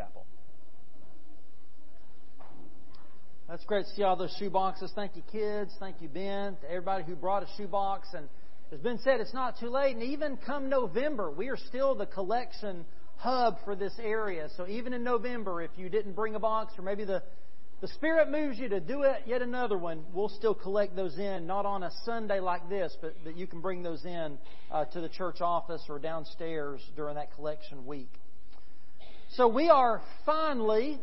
Chapel. 0.00 0.24
That's 3.48 3.64
great 3.64 3.84
to 3.84 3.90
see 3.92 4.02
all 4.02 4.16
those 4.16 4.34
shoe 4.38 4.48
boxes. 4.48 4.92
Thank 4.94 5.16
you, 5.16 5.22
kids. 5.30 5.72
Thank 5.78 6.00
you, 6.00 6.08
Ben. 6.08 6.56
To 6.62 6.68
everybody 6.68 7.04
who 7.04 7.16
brought 7.16 7.42
a 7.42 7.46
shoe 7.56 7.66
box. 7.66 8.08
And 8.14 8.28
as 8.72 8.78
Ben 8.80 8.98
said, 9.02 9.20
it's 9.20 9.34
not 9.34 9.58
too 9.58 9.68
late. 9.68 9.94
And 9.94 10.02
even 10.02 10.38
come 10.38 10.70
November, 10.70 11.30
we 11.30 11.48
are 11.48 11.56
still 11.56 11.94
the 11.94 12.06
collection 12.06 12.86
hub 13.16 13.58
for 13.64 13.76
this 13.76 13.92
area. 14.00 14.48
So 14.56 14.66
even 14.68 14.94
in 14.94 15.04
November, 15.04 15.60
if 15.60 15.72
you 15.76 15.90
didn't 15.90 16.12
bring 16.12 16.34
a 16.34 16.40
box 16.40 16.72
or 16.78 16.82
maybe 16.82 17.04
the, 17.04 17.22
the 17.82 17.88
Spirit 17.88 18.30
moves 18.30 18.58
you 18.58 18.70
to 18.70 18.80
do 18.80 19.02
it, 19.02 19.24
yet 19.26 19.42
another 19.42 19.76
one, 19.76 20.04
we'll 20.14 20.30
still 20.30 20.54
collect 20.54 20.96
those 20.96 21.18
in, 21.18 21.46
not 21.46 21.66
on 21.66 21.82
a 21.82 21.90
Sunday 22.04 22.40
like 22.40 22.70
this, 22.70 22.96
but 23.02 23.14
that 23.24 23.36
you 23.36 23.46
can 23.46 23.60
bring 23.60 23.82
those 23.82 24.04
in 24.06 24.38
uh, 24.70 24.86
to 24.86 25.00
the 25.02 25.10
church 25.10 25.42
office 25.42 25.82
or 25.90 25.98
downstairs 25.98 26.80
during 26.96 27.16
that 27.16 27.34
collection 27.34 27.84
week. 27.84 28.19
So 29.34 29.46
we 29.46 29.68
are 29.68 30.02
finally 30.26 30.98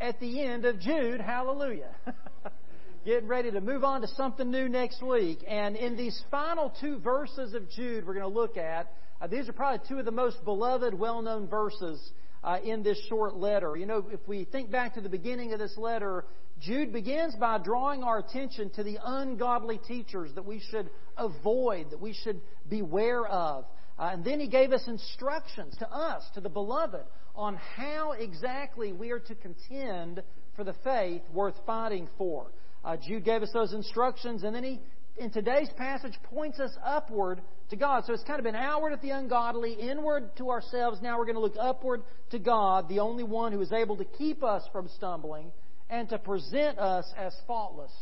at 0.00 0.18
the 0.18 0.42
end 0.42 0.64
of 0.64 0.80
Jude. 0.80 1.20
Hallelujah. 1.20 1.94
Getting 3.04 3.28
ready 3.28 3.52
to 3.52 3.60
move 3.60 3.84
on 3.84 4.00
to 4.00 4.08
something 4.08 4.50
new 4.50 4.68
next 4.68 5.00
week. 5.04 5.44
And 5.46 5.76
in 5.76 5.96
these 5.96 6.20
final 6.32 6.74
two 6.80 6.98
verses 6.98 7.54
of 7.54 7.70
Jude 7.70 8.04
we're 8.04 8.14
going 8.14 8.28
to 8.28 8.38
look 8.40 8.56
at, 8.56 8.92
uh, 9.20 9.28
these 9.28 9.48
are 9.48 9.52
probably 9.52 9.86
two 9.88 10.00
of 10.00 10.04
the 10.04 10.10
most 10.10 10.44
beloved, 10.44 10.94
well 10.94 11.22
known 11.22 11.46
verses 11.46 12.00
uh, 12.42 12.58
in 12.64 12.82
this 12.82 13.00
short 13.08 13.36
letter. 13.36 13.76
You 13.76 13.86
know, 13.86 14.04
if 14.10 14.20
we 14.26 14.46
think 14.46 14.72
back 14.72 14.94
to 14.94 15.00
the 15.00 15.08
beginning 15.08 15.52
of 15.52 15.60
this 15.60 15.76
letter, 15.76 16.24
Jude 16.60 16.92
begins 16.92 17.36
by 17.36 17.58
drawing 17.58 18.02
our 18.02 18.18
attention 18.18 18.70
to 18.70 18.82
the 18.82 18.98
ungodly 19.00 19.78
teachers 19.78 20.32
that 20.34 20.44
we 20.44 20.60
should 20.70 20.90
avoid, 21.16 21.90
that 21.90 22.00
we 22.00 22.14
should 22.14 22.40
beware 22.68 23.24
of. 23.24 23.64
Uh, 24.00 24.12
and 24.14 24.24
then 24.24 24.40
he 24.40 24.48
gave 24.48 24.72
us 24.72 24.82
instructions 24.86 25.76
to 25.76 25.88
us, 25.92 26.24
to 26.32 26.40
the 26.40 26.48
beloved, 26.48 27.04
on 27.36 27.56
how 27.76 28.12
exactly 28.12 28.94
we 28.94 29.10
are 29.10 29.20
to 29.20 29.34
contend 29.34 30.22
for 30.56 30.64
the 30.64 30.72
faith 30.82 31.20
worth 31.34 31.54
fighting 31.66 32.08
for. 32.16 32.50
Uh, 32.82 32.96
Jude 32.96 33.26
gave 33.26 33.42
us 33.42 33.50
those 33.52 33.74
instructions, 33.74 34.42
and 34.42 34.56
then 34.56 34.64
he, 34.64 34.80
in 35.18 35.30
today's 35.30 35.68
passage, 35.76 36.14
points 36.24 36.58
us 36.60 36.70
upward 36.82 37.42
to 37.68 37.76
God. 37.76 38.04
So 38.06 38.14
it's 38.14 38.24
kind 38.24 38.38
of 38.38 38.44
been 38.44 38.56
outward 38.56 38.94
at 38.94 39.02
the 39.02 39.10
ungodly, 39.10 39.74
inward 39.74 40.34
to 40.38 40.48
ourselves. 40.48 41.02
Now 41.02 41.18
we're 41.18 41.26
going 41.26 41.34
to 41.34 41.42
look 41.42 41.56
upward 41.60 42.02
to 42.30 42.38
God, 42.38 42.88
the 42.88 43.00
only 43.00 43.24
one 43.24 43.52
who 43.52 43.60
is 43.60 43.70
able 43.70 43.98
to 43.98 44.06
keep 44.06 44.42
us 44.42 44.62
from 44.72 44.88
stumbling 44.96 45.52
and 45.90 46.08
to 46.08 46.18
present 46.18 46.78
us 46.78 47.04
as 47.18 47.34
faultless 47.46 47.92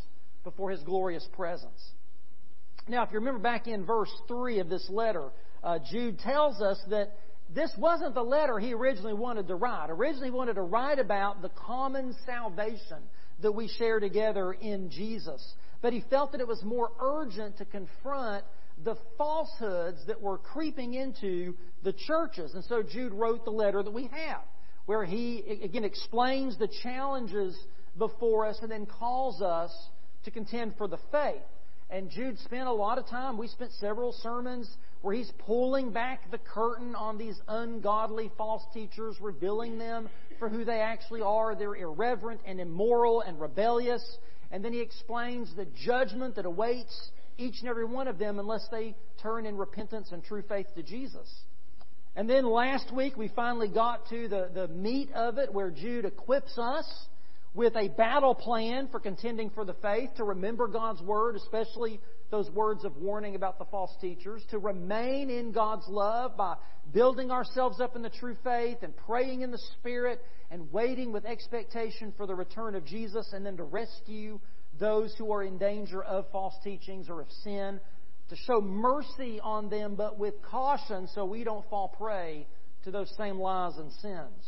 before 0.44 0.70
his 0.70 0.80
glorious 0.82 1.26
presence. 1.32 1.91
Now, 2.86 3.02
if 3.02 3.10
you 3.10 3.19
remember 3.19 3.41
back 3.41 3.66
in 3.66 3.84
verse 3.84 4.12
3 4.28 4.60
of 4.60 4.69
this 4.69 4.88
letter, 4.88 5.30
uh, 5.62 5.78
Jude 5.90 6.18
tells 6.18 6.60
us 6.60 6.78
that 6.90 7.12
this 7.54 7.70
wasn't 7.78 8.14
the 8.14 8.22
letter 8.22 8.58
he 8.58 8.74
originally 8.74 9.14
wanted 9.14 9.48
to 9.48 9.54
write. 9.54 9.90
Originally, 9.90 10.28
he 10.28 10.34
wanted 10.34 10.54
to 10.54 10.62
write 10.62 10.98
about 10.98 11.40
the 11.40 11.48
common 11.50 12.14
salvation 12.26 12.98
that 13.40 13.52
we 13.52 13.68
share 13.68 14.00
together 14.00 14.52
in 14.52 14.90
Jesus. 14.90 15.54
But 15.80 15.92
he 15.92 16.04
felt 16.10 16.32
that 16.32 16.40
it 16.40 16.48
was 16.48 16.62
more 16.62 16.90
urgent 17.00 17.58
to 17.58 17.64
confront 17.64 18.44
the 18.84 18.96
falsehoods 19.16 19.98
that 20.06 20.20
were 20.20 20.38
creeping 20.38 20.94
into 20.94 21.54
the 21.82 21.92
churches. 21.92 22.54
And 22.54 22.64
so 22.64 22.82
Jude 22.82 23.12
wrote 23.12 23.44
the 23.44 23.50
letter 23.50 23.82
that 23.82 23.92
we 23.92 24.08
have, 24.08 24.42
where 24.86 25.04
he, 25.04 25.60
again, 25.62 25.84
explains 25.84 26.58
the 26.58 26.68
challenges 26.82 27.58
before 27.96 28.46
us 28.46 28.58
and 28.62 28.70
then 28.70 28.86
calls 28.86 29.40
us 29.40 29.72
to 30.24 30.30
contend 30.30 30.74
for 30.76 30.86
the 30.86 30.98
faith. 31.10 31.42
And 31.90 32.10
Jude 32.10 32.38
spent 32.40 32.68
a 32.68 32.72
lot 32.72 32.98
of 32.98 33.06
time, 33.06 33.38
we 33.38 33.48
spent 33.48 33.72
several 33.80 34.12
sermons 34.12 34.68
where 35.00 35.14
he's 35.14 35.30
pulling 35.38 35.92
back 35.92 36.30
the 36.30 36.38
curtain 36.38 36.94
on 36.94 37.18
these 37.18 37.41
ungodly 37.46 38.30
false 38.36 38.62
teachers, 38.74 39.16
revealing 39.20 39.78
them 39.78 40.08
for 40.38 40.48
who 40.48 40.64
they 40.64 40.80
actually 40.80 41.22
are. 41.22 41.54
They're 41.54 41.77
irreverent 41.77 42.41
and 42.44 42.60
immoral 42.60 43.20
and 43.20 43.41
rebellious. 43.41 44.02
And 44.50 44.64
then 44.64 44.72
he 44.72 44.80
explains 44.80 45.54
the 45.54 45.66
judgment 45.84 46.36
that 46.36 46.46
awaits 46.46 47.10
each 47.36 47.60
and 47.60 47.69
every 47.69 47.84
one 47.84 48.09
of 48.09 48.19
them 48.19 48.38
unless 48.38 48.66
they 48.70 48.97
turn 49.22 49.47
in 49.47 49.56
repentance 49.56 50.10
and 50.10 50.25
true 50.25 50.42
faith 50.48 50.66
to 50.75 50.82
Jesus. 50.82 51.28
And 52.16 52.28
then 52.28 52.44
last 52.44 52.92
week 52.92 53.16
we 53.16 53.28
finally 53.28 53.69
got 53.69 54.09
to 54.09 54.26
the, 54.26 54.50
the 54.53 54.66
meat 54.69 55.12
of 55.12 55.38
it 55.38 55.54
where 55.54 55.70
Jude 55.70 56.04
equips 56.04 56.59
us 56.59 56.86
with 57.54 57.76
a 57.76 57.88
battle 57.88 58.34
plan 58.34 58.88
for 58.91 59.00
contending 59.00 59.50
for 59.50 59.65
the 59.65 59.75
faith, 59.75 60.10
to 60.16 60.25
remember 60.25 60.66
God's 60.66 61.00
Word, 61.03 61.36
especially 61.36 62.00
those 62.31 62.50
words 62.50 62.84
of 62.84 62.97
warning 62.97 63.34
about 63.34 63.59
the 63.59 63.65
false 63.66 63.94
teachers, 64.00 64.43
to 64.50 64.59
remain 64.59 65.31
in 65.31 65.53
God's 65.53 65.87
love 65.89 66.37
by 66.37 66.56
building 66.93 67.31
ourselves 67.31 67.81
up 67.81 67.97
in 67.97 68.03
the 68.03 68.11
true 68.11 68.37
faith 68.44 68.78
and 68.83 68.94
praying 68.97 69.43
in 69.43 69.50
the 69.50 69.61
Spirit 69.78 70.21
and 70.50 70.72
waiting 70.72 71.12
with 71.12 71.25
expectation 71.25 72.12
for 72.16 72.27
the 72.27 72.34
return 72.34 72.75
of 72.75 72.84
Jesus, 72.84 73.33
and 73.33 73.44
then 73.44 73.56
to 73.56 73.65
rescue 73.65 74.41
those 74.78 75.15
who 75.19 75.33
are 75.33 75.43
in 75.43 75.59
danger 75.59 76.03
of 76.03 76.31
false 76.31 76.55
teachings 76.62 77.09
or 77.09 77.21
of 77.21 77.31
sin, 77.43 77.81
to 78.28 78.37
show 78.47 78.60
mercy 78.60 79.41
on 79.43 79.69
them, 79.69 79.95
but 79.95 80.19
with 80.19 80.34
caution 80.43 81.09
so 81.15 81.25
we 81.25 81.45
don't 81.45 81.69
fall 81.71 81.89
prey 81.89 82.47
to 82.84 82.91
those 82.91 83.12
same 83.16 83.39
lies 83.39 83.77
and 83.78 83.93
sins. 83.95 84.47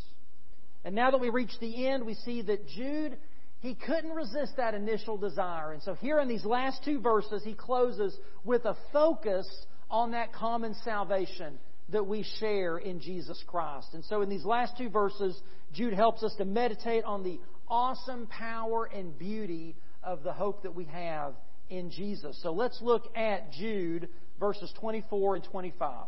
And 0.85 0.95
now 0.95 1.11
that 1.11 1.21
we 1.21 1.31
reach 1.31 1.53
the 1.61 1.89
end, 1.89 2.07
we 2.07 2.15
see 2.15 2.43
that 2.43 2.67
Jude 2.69 3.19
he 3.61 3.75
couldn't 3.75 4.13
resist 4.13 4.57
that 4.57 4.75
initial 4.75 5.17
desire. 5.17 5.73
And 5.73 5.83
so 5.83 5.95
here 5.95 6.19
in 6.19 6.29
these 6.29 6.45
last 6.45 6.83
two 6.85 7.01
verses, 7.01 7.43
he 7.45 7.55
closes 7.55 8.17
with 8.45 8.65
a 8.65 8.77
focus 8.93 9.47
on 9.91 10.13
that 10.13 10.33
common 10.33 10.75
salvation 10.83 11.59
that 11.91 12.07
we 12.07 12.25
share 12.39 12.79
in 12.79 13.01
Jesus 13.01 13.43
Christ. 13.47 13.89
And 13.93 14.05
so 14.05 14.23
in 14.23 14.29
these 14.29 14.45
last 14.45 14.79
two 14.79 14.89
verses, 14.89 15.39
Jude 15.73 15.93
helps 15.93 16.23
us 16.23 16.35
to 16.39 16.45
meditate 16.45 17.05
on 17.05 17.23
the 17.23 17.39
awesome 17.69 18.27
power 18.29 18.87
and 18.87 19.19
beauty 19.19 19.77
of 20.03 20.23
the 20.23 20.33
hope 20.33 20.63
that 20.63 20.75
we 20.75 20.85
have 20.85 21.35
in 21.69 21.91
Jesus. 21.91 22.39
So 22.43 22.53
let's 22.53 22.81
look 22.81 23.05
at 23.17 23.53
Jude 23.53 24.09
verses 24.39 24.73
24 24.81 25.37
and 25.37 25.45
25. 25.45 26.07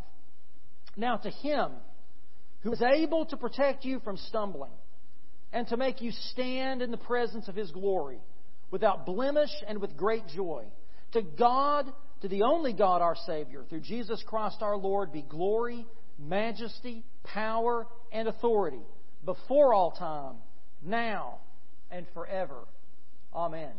Now 0.97 1.17
to 1.19 1.31
him 1.31 1.73
who 2.61 2.73
is 2.73 2.83
able 2.83 3.27
to 3.27 3.37
protect 3.37 3.85
you 3.85 4.01
from 4.01 4.17
stumbling 4.17 4.73
and 5.53 5.67
to 5.69 5.77
make 5.77 6.01
you 6.01 6.11
stand 6.31 6.83
in 6.83 6.91
the 6.91 6.97
presence 6.97 7.49
of 7.49 7.55
His 7.55 7.71
glory 7.71 8.19
without 8.71 9.07
blemish 9.07 9.51
and 9.67 9.81
with 9.81 9.97
great 9.97 10.27
joy. 10.35 10.65
To 11.13 11.23
God, 11.23 11.93
to 12.23 12.29
the 12.29 12.43
only 12.43 12.73
God 12.73 13.03
our 13.03 13.17
Savior, 13.27 13.65
through 13.69 13.81
Jesus 13.81 14.23
Christ 14.27 14.59
our 14.63 14.77
Lord, 14.77 15.13
be 15.13 15.23
glory, 15.23 15.87
majesty, 16.19 17.05
power, 17.25 17.87
and 18.11 18.29
authority 18.29 18.83
before 19.25 19.75
all 19.75 19.93
time, 19.93 20.37
now, 20.83 21.39
and 21.91 22.07
forever. 22.15 22.67
Amen. 23.35 23.73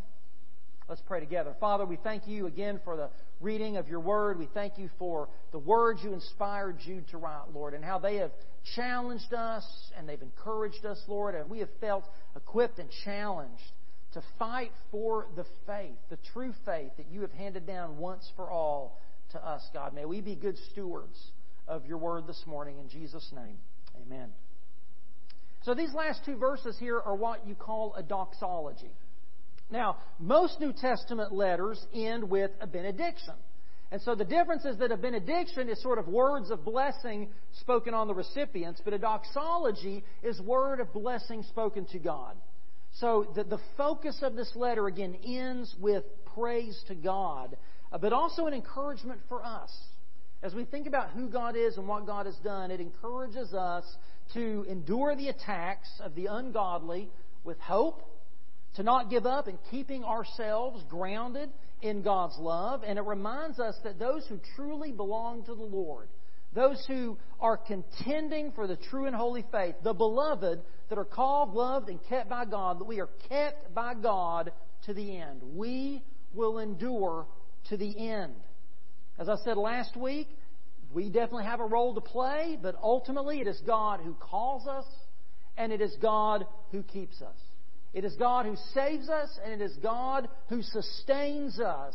Let's 0.89 1.01
pray 1.07 1.21
together. 1.21 1.55
Father, 1.59 1.85
we 1.85 1.97
thank 1.97 2.27
you 2.27 2.45
again 2.45 2.79
for 2.83 2.97
the 2.97 3.09
reading 3.39 3.77
of 3.77 3.87
your 3.87 4.01
word. 4.01 4.37
We 4.37 4.49
thank 4.53 4.77
you 4.77 4.89
for 4.99 5.29
the 5.51 5.59
words 5.59 6.01
you 6.03 6.13
inspired 6.13 6.77
Jude 6.85 7.07
to 7.09 7.17
write, 7.17 7.53
Lord, 7.53 7.73
and 7.73 7.83
how 7.83 7.99
they 7.99 8.17
have 8.17 8.31
challenged 8.75 9.33
us 9.33 9.65
and 9.97 10.07
they've 10.07 10.21
encouraged 10.21 10.85
us, 10.85 11.01
Lord, 11.07 11.35
and 11.35 11.49
we 11.49 11.59
have 11.59 11.69
felt 11.79 12.03
equipped 12.35 12.79
and 12.79 12.89
challenged 13.05 13.63
to 14.13 14.21
fight 14.37 14.71
for 14.91 15.27
the 15.35 15.45
faith, 15.65 15.97
the 16.09 16.19
true 16.33 16.53
faith 16.65 16.91
that 16.97 17.07
you 17.09 17.21
have 17.21 17.31
handed 17.31 17.65
down 17.65 17.97
once 17.97 18.29
for 18.35 18.49
all 18.49 18.99
to 19.31 19.43
us, 19.43 19.61
God. 19.73 19.93
May 19.93 20.05
we 20.05 20.21
be 20.21 20.35
good 20.35 20.57
stewards 20.71 21.17
of 21.67 21.85
your 21.85 21.97
word 21.97 22.27
this 22.27 22.43
morning 22.45 22.77
in 22.79 22.89
Jesus' 22.89 23.31
name. 23.33 23.57
Amen. 24.05 24.29
So 25.63 25.73
these 25.73 25.93
last 25.93 26.25
two 26.25 26.35
verses 26.35 26.75
here 26.77 26.99
are 26.99 27.15
what 27.15 27.47
you 27.47 27.55
call 27.55 27.95
a 27.95 28.03
doxology. 28.03 28.91
Now, 29.73 29.97
most 30.19 30.59
New 30.59 30.71
Testament 30.71 31.33
letters 31.33 31.83
end 31.95 32.29
with 32.29 32.51
a 32.61 32.67
benediction. 32.67 33.33
And 33.91 33.99
so 34.03 34.13
the 34.13 34.23
difference 34.23 34.65
is 34.65 34.77
that 34.77 34.91
a 34.91 34.97
benediction 34.97 35.67
is 35.67 35.81
sort 35.81 35.97
of 35.97 36.07
words 36.07 36.51
of 36.51 36.63
blessing 36.63 37.29
spoken 37.59 37.95
on 37.95 38.07
the 38.07 38.13
recipients, 38.13 38.81
but 38.85 38.93
a 38.93 38.99
doxology 38.99 40.03
is 40.21 40.39
word 40.39 40.79
of 40.79 40.93
blessing 40.93 41.41
spoken 41.49 41.87
to 41.87 41.97
God. 41.97 42.35
So 42.99 43.31
the, 43.35 43.45
the 43.45 43.59
focus 43.75 44.19
of 44.21 44.35
this 44.35 44.51
letter, 44.55 44.85
again, 44.85 45.17
ends 45.25 45.75
with 45.79 46.03
praise 46.35 46.79
to 46.87 46.93
God, 46.93 47.57
uh, 47.91 47.97
but 47.97 48.13
also 48.13 48.45
an 48.45 48.53
encouragement 48.53 49.21
for 49.27 49.43
us. 49.43 49.71
As 50.43 50.53
we 50.53 50.65
think 50.65 50.85
about 50.85 51.09
who 51.09 51.29
God 51.29 51.55
is 51.55 51.77
and 51.77 51.87
what 51.87 52.05
God 52.05 52.27
has 52.27 52.35
done, 52.43 52.69
it 52.69 52.79
encourages 52.79 53.55
us 53.55 53.85
to 54.35 54.67
endure 54.69 55.15
the 55.15 55.29
attacks 55.29 55.89
of 55.99 56.13
the 56.13 56.27
ungodly 56.27 57.09
with 57.43 57.59
hope, 57.59 58.03
to 58.75 58.83
not 58.83 59.09
give 59.09 59.25
up 59.25 59.47
in 59.47 59.57
keeping 59.69 60.03
ourselves 60.03 60.83
grounded 60.89 61.49
in 61.81 62.01
God's 62.01 62.37
love, 62.39 62.83
and 62.85 62.97
it 62.97 63.03
reminds 63.03 63.59
us 63.59 63.75
that 63.83 63.99
those 63.99 64.25
who 64.27 64.39
truly 64.55 64.91
belong 64.91 65.43
to 65.45 65.53
the 65.53 65.61
Lord, 65.61 66.07
those 66.53 66.83
who 66.87 67.17
are 67.39 67.57
contending 67.57 68.51
for 68.53 68.67
the 68.67 68.77
true 68.77 69.05
and 69.05 69.15
holy 69.15 69.45
faith, 69.51 69.75
the 69.83 69.93
beloved 69.93 70.61
that 70.89 70.97
are 70.97 71.05
called, 71.05 71.53
loved, 71.53 71.89
and 71.89 71.99
kept 72.07 72.29
by 72.29 72.45
God, 72.45 72.79
that 72.79 72.85
we 72.85 72.99
are 72.99 73.09
kept 73.27 73.73
by 73.73 73.93
God 73.93 74.51
to 74.85 74.93
the 74.93 75.17
end. 75.17 75.41
We 75.55 76.03
will 76.33 76.59
endure 76.59 77.27
to 77.69 77.77
the 77.77 78.09
end. 78.09 78.33
As 79.19 79.29
I 79.29 79.35
said 79.43 79.57
last 79.57 79.95
week, 79.95 80.29
we 80.93 81.09
definitely 81.09 81.45
have 81.45 81.59
a 81.59 81.65
role 81.65 81.95
to 81.95 82.01
play, 82.01 82.57
but 82.61 82.75
ultimately 82.81 83.41
it 83.41 83.47
is 83.47 83.59
God 83.65 83.99
who 84.03 84.13
calls 84.13 84.67
us 84.67 84.85
and 85.57 85.71
it 85.71 85.81
is 85.81 85.95
God 86.01 86.45
who 86.71 86.83
keeps 86.83 87.21
us. 87.21 87.35
It 87.93 88.05
is 88.05 88.15
God 88.15 88.45
who 88.45 88.55
saves 88.73 89.07
us, 89.09 89.29
and 89.43 89.53
it 89.53 89.63
is 89.63 89.75
God 89.77 90.27
who 90.49 90.61
sustains 90.61 91.59
us 91.59 91.93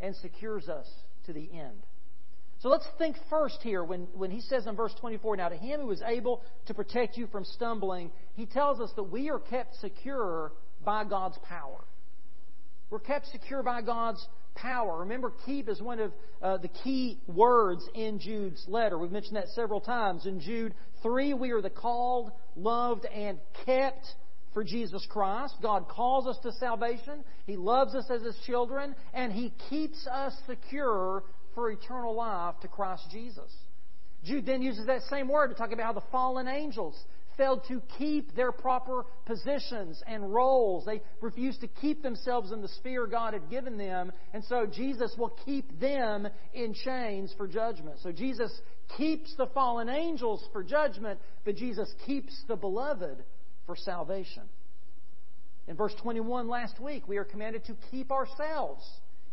and 0.00 0.14
secures 0.16 0.68
us 0.68 0.86
to 1.26 1.32
the 1.32 1.48
end. 1.52 1.82
So 2.60 2.68
let's 2.68 2.86
think 2.98 3.16
first 3.28 3.58
here 3.62 3.84
when, 3.84 4.06
when 4.14 4.30
he 4.30 4.40
says 4.40 4.66
in 4.66 4.76
verse 4.76 4.94
24, 5.00 5.36
Now 5.36 5.48
to 5.48 5.56
him 5.56 5.80
who 5.80 5.90
is 5.90 6.02
able 6.06 6.42
to 6.66 6.74
protect 6.74 7.16
you 7.16 7.26
from 7.26 7.44
stumbling, 7.44 8.10
he 8.34 8.46
tells 8.46 8.80
us 8.80 8.90
that 8.96 9.04
we 9.04 9.30
are 9.30 9.38
kept 9.38 9.76
secure 9.76 10.52
by 10.84 11.04
God's 11.04 11.38
power. 11.46 11.84
We're 12.90 13.00
kept 13.00 13.26
secure 13.26 13.62
by 13.62 13.82
God's 13.82 14.26
power. 14.54 15.00
Remember, 15.00 15.32
keep 15.44 15.68
is 15.68 15.82
one 15.82 16.00
of 16.00 16.12
uh, 16.40 16.58
the 16.58 16.68
key 16.68 17.18
words 17.26 17.82
in 17.94 18.18
Jude's 18.18 18.64
letter. 18.68 18.98
We've 18.98 19.10
mentioned 19.10 19.36
that 19.36 19.48
several 19.48 19.80
times. 19.80 20.26
In 20.26 20.40
Jude 20.40 20.74
3, 21.02 21.34
we 21.34 21.50
are 21.50 21.60
the 21.60 21.70
called, 21.70 22.30
loved, 22.56 23.04
and 23.06 23.38
kept 23.66 24.06
for 24.54 24.64
Jesus 24.64 25.06
Christ. 25.10 25.56
God 25.60 25.88
calls 25.88 26.26
us 26.26 26.38
to 26.44 26.52
salvation. 26.52 27.24
He 27.46 27.56
loves 27.56 27.94
us 27.94 28.06
as 28.08 28.22
His 28.22 28.38
children, 28.46 28.94
and 29.12 29.32
He 29.32 29.52
keeps 29.68 30.06
us 30.06 30.32
secure 30.46 31.24
for 31.54 31.70
eternal 31.70 32.14
life 32.14 32.54
to 32.62 32.68
Christ 32.68 33.04
Jesus. 33.10 33.52
Jude 34.24 34.46
then 34.46 34.62
uses 34.62 34.86
that 34.86 35.02
same 35.10 35.28
word 35.28 35.48
to 35.48 35.54
talk 35.54 35.72
about 35.72 35.84
how 35.84 35.92
the 35.92 36.06
fallen 36.10 36.48
angels 36.48 36.96
failed 37.36 37.62
to 37.68 37.82
keep 37.98 38.34
their 38.34 38.52
proper 38.52 39.04
positions 39.26 40.02
and 40.06 40.32
roles. 40.32 40.84
They 40.84 41.02
refused 41.20 41.60
to 41.60 41.66
keep 41.66 42.02
themselves 42.02 42.52
in 42.52 42.62
the 42.62 42.68
sphere 42.68 43.06
God 43.06 43.34
had 43.34 43.50
given 43.50 43.76
them, 43.76 44.12
and 44.32 44.44
so 44.44 44.66
Jesus 44.66 45.14
will 45.18 45.36
keep 45.44 45.80
them 45.80 46.28
in 46.54 46.74
chains 46.74 47.34
for 47.36 47.48
judgment. 47.48 47.98
So 48.02 48.12
Jesus 48.12 48.52
keeps 48.96 49.34
the 49.36 49.46
fallen 49.48 49.88
angels 49.88 50.46
for 50.52 50.62
judgment, 50.62 51.18
but 51.44 51.56
Jesus 51.56 51.92
keeps 52.06 52.34
the 52.48 52.56
beloved 52.56 53.24
for 53.66 53.76
salvation. 53.76 54.42
In 55.66 55.76
verse 55.76 55.94
21 56.02 56.48
last 56.48 56.78
week, 56.80 57.08
we 57.08 57.16
are 57.16 57.24
commanded 57.24 57.64
to 57.66 57.76
keep 57.90 58.12
ourselves 58.12 58.84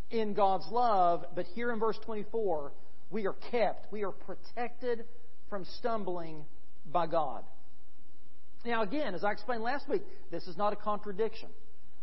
in 0.09 0.33
God's 0.33 0.67
love, 0.71 1.25
but 1.35 1.45
here 1.47 1.71
in 1.71 1.79
verse 1.79 1.97
24, 2.05 2.71
we 3.09 3.27
are 3.27 3.35
kept, 3.51 3.91
we 3.91 4.03
are 4.03 4.11
protected 4.11 5.05
from 5.49 5.65
stumbling 5.79 6.45
by 6.91 7.07
God. 7.07 7.43
Now, 8.65 8.83
again, 8.83 9.15
as 9.15 9.23
I 9.23 9.31
explained 9.31 9.63
last 9.63 9.89
week, 9.89 10.03
this 10.29 10.47
is 10.47 10.55
not 10.55 10.71
a 10.71 10.75
contradiction, 10.75 11.49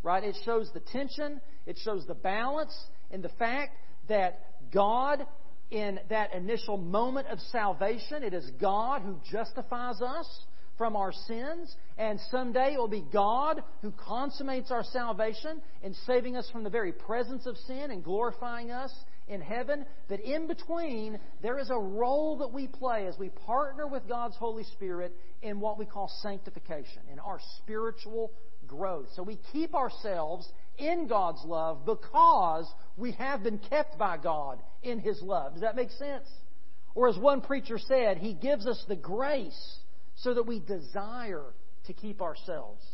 right? 0.03 0.23
It 0.23 0.37
shows 0.45 0.71
the 0.75 0.81
tension, 0.81 1.41
it 1.67 1.79
shows 1.83 2.07
the 2.07 2.15
balance 2.15 2.77
in 3.11 3.23
the 3.23 3.31
fact 3.31 3.77
that 4.09 4.71
God, 4.73 5.27
in 5.71 6.01
that 6.11 6.35
initial 6.35 6.77
moment 6.77 7.29
of 7.29 7.39
salvation, 7.53 8.23
it 8.23 8.35
is 8.35 8.51
God 8.61 9.03
who 9.03 9.17
justifies 9.31 10.01
us 10.03 10.27
from 10.79 10.97
our 10.97 11.13
sins, 11.13 11.75
and 11.99 12.19
someday 12.31 12.75
it 12.75 12.79
will 12.79 12.89
be 12.89 13.05
God 13.13 13.63
who 13.83 13.93
consummates 13.93 14.71
our 14.71 14.85
salvation 14.85 15.61
in 15.83 15.93
saving 16.07 16.37
us 16.37 16.49
from 16.51 16.63
the 16.65 16.71
very 16.71 16.93
presence 16.93 17.45
of 17.47 17.57
sin 17.67 17.91
and 17.91 18.05
glorifying 18.05 18.71
us 18.71 18.93
in 19.27 19.41
heaven. 19.41 19.85
But 20.09 20.21
in 20.21 20.47
between, 20.47 21.19
there 21.43 21.59
is 21.59 21.71
a 21.71 21.79
role 21.79 22.39
that 22.39 22.53
we 22.53 22.69
play 22.69 23.07
as 23.07 23.19
we 23.19 23.29
partner 23.29 23.87
with 23.87 24.09
God's 24.09 24.37
Holy 24.37 24.65
Spirit 24.65 25.15
in 25.43 25.61
what 25.61 25.79
we 25.79 25.85
call 25.85 26.11
sanctification, 26.23 27.03
in 27.13 27.19
our 27.19 27.41
spiritual 27.59 28.33
growth. 28.67 29.09
So 29.17 29.23
we 29.23 29.39
keep 29.53 29.75
ourselves 29.75 30.49
in 30.79 31.09
God's 31.09 31.45
love 31.45 31.85
because 31.85 32.67
we 32.97 33.13
have 33.13 33.43
been 33.43 33.59
kept 33.59 33.99
by 33.99 34.17
God 34.17 34.61
in 34.83 35.01
His 35.01 35.21
love. 35.23 35.55
Does 35.55 35.63
that 35.63 35.77
make 35.77 35.91
sense? 35.91 36.29
Or 36.95 37.09
as 37.09 37.19
one 37.19 37.41
preacher 37.41 37.79
said, 37.79 38.19
He 38.19 38.33
gives 38.33 38.67
us 38.67 38.83
the 38.89 38.97
grace 38.97 39.79
so 40.23 40.35
that 40.35 40.47
we 40.47 40.61
desire 40.61 41.45
to 41.87 41.93
keep 41.93 42.21
ourselves 42.21 42.85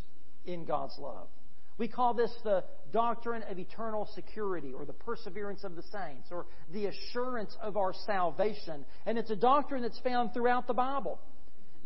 in 0.44 0.64
God's 0.64 0.96
love. 0.98 1.28
We 1.76 1.88
call 1.88 2.14
this 2.14 2.30
the 2.44 2.64
doctrine 2.92 3.42
of 3.50 3.58
eternal 3.58 4.08
security 4.14 4.72
or 4.72 4.84
the 4.84 4.92
perseverance 4.92 5.64
of 5.64 5.74
the 5.74 5.82
saints 5.82 6.28
or 6.30 6.46
the 6.72 6.86
assurance 6.86 7.56
of 7.60 7.76
our 7.76 7.92
salvation. 8.06 8.84
And 9.06 9.18
it's 9.18 9.30
a 9.30 9.36
doctrine 9.36 9.82
that's 9.82 9.98
found 10.00 10.32
throughout 10.32 10.68
the 10.68 10.74
Bible. 10.74 11.18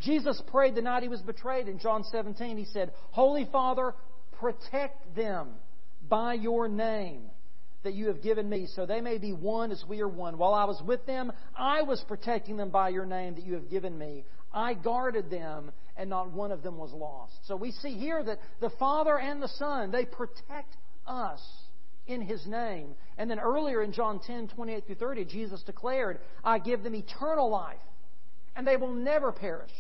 Jesus 0.01 0.41
prayed 0.49 0.75
the 0.75 0.83
night 0.83 1.03
he 1.03 1.09
was 1.09 1.23
betrayed 1.23 1.69
in 1.69 1.79
John 1.79 2.05
17. 2.05 2.59
He 2.59 2.67
said, 2.67 2.93
Holy 3.11 3.49
Father, 3.51 3.95
protect 4.39 5.17
them 5.17 5.49
by 6.09 6.35
your 6.35 6.69
name 6.69 7.23
that 7.85 7.95
you 7.95 8.09
have 8.09 8.23
given 8.23 8.49
me, 8.49 8.69
so 8.75 8.87
they 8.87 9.01
may 9.01 9.19
be 9.19 9.33
one 9.33 9.71
as 9.71 9.83
we 9.89 10.01
are 10.01 10.09
one. 10.09 10.37
While 10.37 10.53
I 10.53 10.65
was 10.65 10.83
with 10.85 11.07
them, 11.07 11.33
I 11.57 11.83
was 11.83 12.05
protecting 12.07 12.57
them 12.57 12.71
by 12.71 12.89
your 12.91 13.07
name 13.07 13.37
that 13.37 13.45
you 13.45 13.55
have 13.55 13.71
given 13.71 13.97
me. 13.97 14.25
I 14.53 14.75
guarded 14.75 15.31
them, 15.31 15.73
and 15.97 16.09
not 16.09 16.33
one 16.33 16.53
of 16.53 16.63
them 16.63 16.79
was 16.79 16.93
lost. 16.93 17.35
So 17.47 17.57
we 17.57 17.73
see 17.73 17.95
here 17.99 18.23
that 18.23 18.39
the 18.61 18.71
Father 18.71 19.19
and 19.19 19.43
the 19.43 19.49
Son, 19.49 19.91
they 19.91 20.05
protect 20.05 20.77
us 21.07 21.41
in 22.07 22.23
His 22.23 22.47
name. 22.47 22.95
And 23.19 23.31
then 23.31 23.39
earlier 23.39 23.83
in 23.83 23.93
John 23.93 24.21
10, 24.27 24.49
28 24.49 24.87
through 24.87 24.95
30, 24.95 25.25
Jesus 25.27 25.63
declared, 25.63 26.19
I 26.43 26.59
give 26.59 26.83
them 26.83 26.95
eternal 26.95 27.51
life, 27.51 27.77
and 28.57 28.67
they 28.67 28.77
will 28.77 28.95
never 28.95 29.33
perish. 29.33 29.71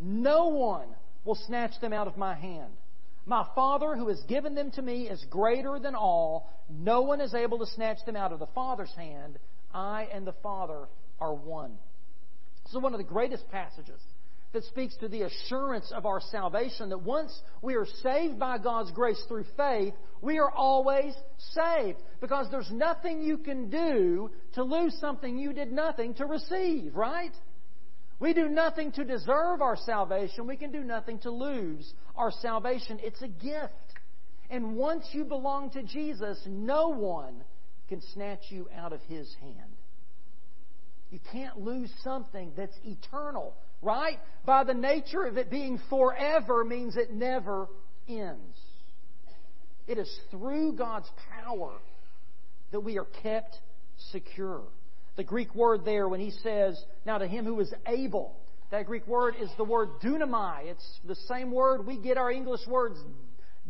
No 0.00 0.48
one 0.48 0.88
will 1.24 1.38
snatch 1.46 1.72
them 1.80 1.92
out 1.92 2.08
of 2.08 2.16
my 2.16 2.34
hand. 2.34 2.72
My 3.24 3.46
Father, 3.54 3.94
who 3.94 4.08
has 4.08 4.20
given 4.22 4.54
them 4.54 4.70
to 4.72 4.82
me, 4.82 5.08
is 5.08 5.24
greater 5.30 5.78
than 5.78 5.94
all. 5.94 6.50
No 6.68 7.02
one 7.02 7.20
is 7.20 7.34
able 7.34 7.58
to 7.58 7.66
snatch 7.66 7.98
them 8.04 8.16
out 8.16 8.32
of 8.32 8.40
the 8.40 8.48
Father's 8.48 8.92
hand. 8.96 9.38
I 9.72 10.08
and 10.12 10.26
the 10.26 10.34
Father 10.42 10.88
are 11.20 11.34
one. 11.34 11.78
This 12.72 12.78
is 12.78 12.82
one 12.84 12.94
of 12.94 12.98
the 12.98 13.04
greatest 13.04 13.46
passages 13.50 14.00
that 14.54 14.64
speaks 14.64 14.96
to 14.96 15.08
the 15.08 15.22
assurance 15.22 15.92
of 15.94 16.06
our 16.06 16.22
salvation 16.22 16.88
that 16.88 17.02
once 17.02 17.38
we 17.60 17.74
are 17.74 17.84
saved 18.02 18.38
by 18.38 18.56
God's 18.56 18.90
grace 18.92 19.22
through 19.28 19.44
faith, 19.58 19.92
we 20.22 20.38
are 20.38 20.50
always 20.50 21.12
saved. 21.52 21.98
Because 22.22 22.46
there's 22.50 22.70
nothing 22.70 23.20
you 23.20 23.36
can 23.36 23.68
do 23.68 24.30
to 24.54 24.64
lose 24.64 24.96
something 25.00 25.36
you 25.36 25.52
did 25.52 25.70
nothing 25.70 26.14
to 26.14 26.24
receive, 26.24 26.96
right? 26.96 27.32
We 28.20 28.32
do 28.32 28.48
nothing 28.48 28.90
to 28.92 29.04
deserve 29.04 29.60
our 29.60 29.76
salvation. 29.76 30.46
We 30.46 30.56
can 30.56 30.72
do 30.72 30.82
nothing 30.82 31.18
to 31.20 31.30
lose 31.30 31.92
our 32.16 32.30
salvation. 32.30 33.00
It's 33.02 33.20
a 33.20 33.28
gift. 33.28 33.74
And 34.48 34.76
once 34.76 35.06
you 35.12 35.24
belong 35.24 35.72
to 35.72 35.82
Jesus, 35.82 36.40
no 36.46 36.88
one 36.88 37.44
can 37.90 38.00
snatch 38.14 38.44
you 38.48 38.70
out 38.74 38.94
of 38.94 39.02
His 39.02 39.30
hand. 39.42 39.76
You 41.12 41.20
can't 41.30 41.60
lose 41.60 41.92
something 42.02 42.52
that's 42.56 42.76
eternal, 42.84 43.54
right? 43.82 44.18
By 44.46 44.64
the 44.64 44.72
nature 44.72 45.24
of 45.24 45.36
it 45.36 45.50
being 45.50 45.78
forever 45.90 46.64
means 46.64 46.96
it 46.96 47.12
never 47.12 47.68
ends. 48.08 48.58
It 49.86 49.98
is 49.98 50.10
through 50.30 50.72
God's 50.72 51.10
power 51.44 51.74
that 52.70 52.80
we 52.80 52.98
are 52.98 53.06
kept 53.22 53.54
secure. 54.10 54.62
The 55.16 55.24
Greek 55.24 55.54
word 55.54 55.84
there, 55.84 56.08
when 56.08 56.20
he 56.20 56.30
says, 56.30 56.82
now 57.04 57.18
to 57.18 57.26
him 57.26 57.44
who 57.44 57.60
is 57.60 57.72
able, 57.86 58.34
that 58.70 58.86
Greek 58.86 59.06
word 59.06 59.34
is 59.38 59.50
the 59.58 59.64
word 59.64 59.90
dunamai. 60.02 60.64
It's 60.64 61.00
the 61.04 61.16
same 61.28 61.50
word 61.52 61.86
we 61.86 61.98
get 61.98 62.16
our 62.16 62.30
English 62.30 62.66
words 62.66 62.98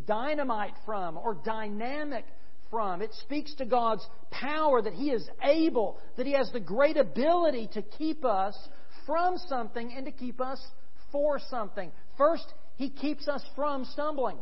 dynamite 0.06 0.74
from 0.86 1.18
or 1.18 1.34
dynamic 1.44 2.24
from. 2.72 3.02
It 3.02 3.12
speaks 3.20 3.54
to 3.56 3.66
God's 3.66 4.04
power 4.32 4.82
that 4.82 4.94
He 4.94 5.10
is 5.10 5.28
able, 5.44 6.00
that 6.16 6.26
He 6.26 6.32
has 6.32 6.50
the 6.50 6.58
great 6.58 6.96
ability 6.96 7.68
to 7.74 7.82
keep 7.82 8.24
us 8.24 8.56
from 9.06 9.36
something 9.46 9.92
and 9.94 10.06
to 10.06 10.12
keep 10.12 10.40
us 10.40 10.58
for 11.12 11.38
something. 11.50 11.92
First, 12.16 12.52
He 12.76 12.90
keeps 12.90 13.28
us 13.28 13.44
from 13.54 13.84
stumbling. 13.84 14.38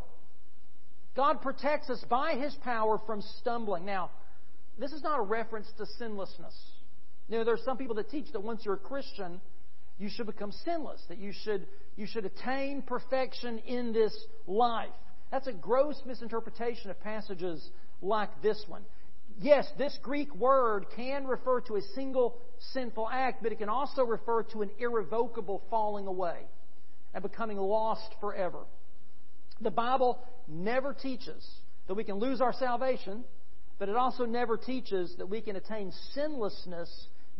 God 1.17 1.43
protects 1.43 1.91
us 1.91 2.03
by 2.09 2.37
His 2.37 2.55
power 2.63 2.99
from 3.05 3.21
stumbling. 3.41 3.85
Now, 3.85 4.11
this 4.79 4.93
is 4.93 5.03
not 5.03 5.19
a 5.19 5.23
reference 5.23 5.67
to 5.77 5.85
sinlessness. 5.99 6.55
You 7.29 7.39
know, 7.39 7.45
there 7.45 7.55
are 7.55 7.65
some 7.65 7.77
people 7.77 7.97
that 7.97 8.11
teach 8.11 8.27
that 8.33 8.41
once 8.41 8.63
you're 8.65 8.75
a 8.75 8.79
Christian, 8.79 9.41
you 9.99 10.09
should 10.09 10.27
become 10.27 10.53
sinless, 10.65 11.03
that 11.09 11.19
you 11.19 11.33
should, 11.45 11.67
you 11.97 12.07
should 12.07 12.25
attain 12.25 12.83
perfection 12.83 13.59
in 13.59 13.93
this 13.93 14.17
life. 14.47 14.89
That's 15.31 15.47
a 15.47 15.53
gross 15.53 16.01
misinterpretation 16.07 16.91
of 16.91 17.01
passages 17.01 17.69
like 18.03 18.43
this 18.43 18.63
one. 18.69 18.83
Yes, 19.41 19.67
this 19.79 19.99
Greek 20.03 20.35
word 20.35 20.87
can 20.97 21.27
refer 21.27 21.61
to 21.63 21.77
a 21.77 21.83
single 21.95 22.37
sinful 22.73 23.09
act, 23.11 23.43
but 23.43 23.53
it 23.53 23.59
can 23.59 23.69
also 23.71 24.05
refer 24.05 24.43
to 24.45 24.63
an 24.63 24.71
irrevocable 24.79 25.63
falling 25.71 26.07
away 26.07 26.41
and 27.15 27.23
becoming 27.23 27.57
lost 27.57 28.15
forever. 28.21 28.59
The 29.61 29.71
Bible 29.71 30.19
never 30.47 30.93
teaches 30.93 31.47
that 31.87 31.95
we 31.95 32.05
can 32.05 32.17
lose 32.17 32.41
our 32.41 32.53
salvation, 32.53 33.25
but 33.79 33.89
it 33.89 33.97
also 33.97 34.27
never 34.27 34.57
teaches 34.57 35.15
that 35.17 35.29
we 35.29 35.41
can 35.41 35.57
attain 35.57 35.93
sinlessness 36.15 36.89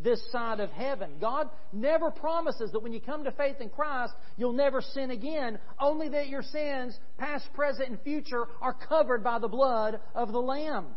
this 0.03 0.21
side 0.31 0.59
of 0.59 0.69
heaven. 0.71 1.11
God 1.19 1.49
never 1.71 2.11
promises 2.11 2.71
that 2.71 2.81
when 2.81 2.93
you 2.93 2.99
come 3.01 3.23
to 3.23 3.31
faith 3.31 3.57
in 3.59 3.69
Christ, 3.69 4.13
you'll 4.37 4.53
never 4.53 4.81
sin 4.81 5.11
again, 5.11 5.59
only 5.79 6.09
that 6.09 6.29
your 6.29 6.43
sins, 6.43 6.97
past, 7.17 7.51
present, 7.53 7.89
and 7.89 8.01
future, 8.01 8.47
are 8.61 8.73
covered 8.73 9.23
by 9.23 9.39
the 9.39 9.47
blood 9.47 9.99
of 10.15 10.31
the 10.31 10.41
Lamb. 10.41 10.87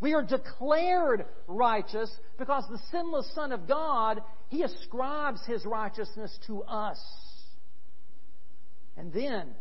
We 0.00 0.14
are 0.14 0.22
declared 0.22 1.26
righteous 1.46 2.10
because 2.36 2.64
the 2.68 2.80
sinless 2.90 3.30
Son 3.36 3.52
of 3.52 3.68
God, 3.68 4.20
He 4.48 4.64
ascribes 4.64 5.40
His 5.46 5.64
righteousness 5.64 6.36
to 6.48 6.64
us. 6.64 6.98
And 8.96 9.12
then 9.12 9.54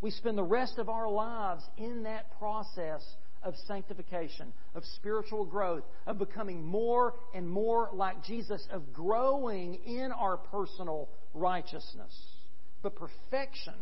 we 0.00 0.10
spend 0.10 0.38
the 0.38 0.42
rest 0.42 0.78
of 0.78 0.88
our 0.88 1.10
lives 1.10 1.62
in 1.76 2.04
that 2.04 2.38
process 2.38 3.02
of 3.44 3.54
sanctification, 3.66 4.52
of 4.74 4.84
spiritual 4.96 5.44
growth, 5.44 5.82
of 6.06 6.18
becoming 6.18 6.64
more 6.64 7.14
and 7.34 7.48
more 7.48 7.90
like 7.92 8.24
Jesus, 8.24 8.66
of 8.70 8.92
growing 8.92 9.74
in 9.86 10.12
our 10.12 10.36
personal 10.36 11.08
righteousness. 11.34 12.12
But 12.82 12.96
perfection 12.96 13.74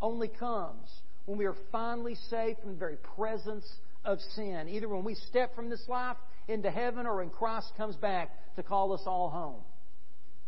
only 0.00 0.28
comes 0.28 0.88
when 1.26 1.38
we 1.38 1.46
are 1.46 1.56
finally 1.72 2.16
saved 2.28 2.60
from 2.60 2.70
the 2.70 2.78
very 2.78 2.98
presence 3.16 3.66
of 4.04 4.18
sin, 4.34 4.68
either 4.68 4.88
when 4.88 5.04
we 5.04 5.14
step 5.14 5.54
from 5.54 5.70
this 5.70 5.82
life 5.88 6.16
into 6.48 6.70
heaven 6.70 7.06
or 7.06 7.16
when 7.16 7.30
Christ 7.30 7.72
comes 7.76 7.96
back 7.96 8.30
to 8.56 8.62
call 8.62 8.92
us 8.92 9.02
all 9.06 9.30
home. 9.30 9.62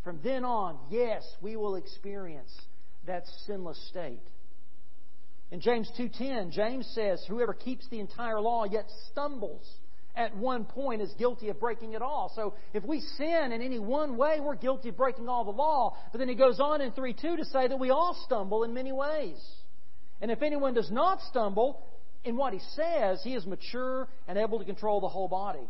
From 0.05 0.21
then 0.23 0.45
on, 0.45 0.79
yes, 0.91 1.25
we 1.41 1.57
will 1.57 1.77
experience 1.77 2.53
that 3.07 3.25
sinless 3.47 3.79
state. 3.89 4.21
In 5.51 5.61
James 5.61 5.91
2:10, 5.97 6.51
James 6.51 6.87
says, 6.89 7.25
"Whoever 7.27 7.55
keeps 7.55 7.89
the 7.89 8.01
entire 8.01 8.41
law 8.41 8.65
yet 8.65 8.91
stumbles 9.11 9.79
at 10.17 10.37
one 10.37 10.65
point 10.65 11.03
is 11.03 11.13
guilty 11.15 11.51
of 11.51 11.61
breaking 11.61 11.93
it 11.93 12.03
all." 12.03 12.31
So 12.31 12.55
if 12.73 12.85
we 12.85 13.01
sin 13.01 13.53
in 13.53 13.63
any 13.63 13.79
one 13.79 14.17
way, 14.17 14.41
we're 14.41 14.57
guilty 14.57 14.89
of 14.89 14.97
breaking 14.97 15.29
all 15.29 15.45
the 15.45 15.53
law. 15.53 15.97
But 16.11 16.19
then 16.19 16.29
he 16.29 16.35
goes 16.35 16.59
on 16.59 16.81
in 16.81 16.93
3:2 16.93 17.37
to 17.37 17.45
say 17.45 17.69
that 17.69 17.79
we 17.79 17.91
all 17.91 18.15
stumble 18.15 18.65
in 18.65 18.75
many 18.75 18.93
ways. 18.93 19.39
And 20.21 20.31
if 20.31 20.43
anyone 20.43 20.75
does 20.75 20.91
not 20.91 21.21
stumble 21.23 21.83
in 22.25 22.37
what 22.37 22.53
he 22.53 22.59
says, 22.59 23.23
he 23.23 23.35
is 23.35 23.47
mature 23.47 24.09
and 24.27 24.37
able 24.39 24.59
to 24.59 24.65
control 24.65 25.01
the 25.01 25.09
whole 25.09 25.29
body. 25.29 25.69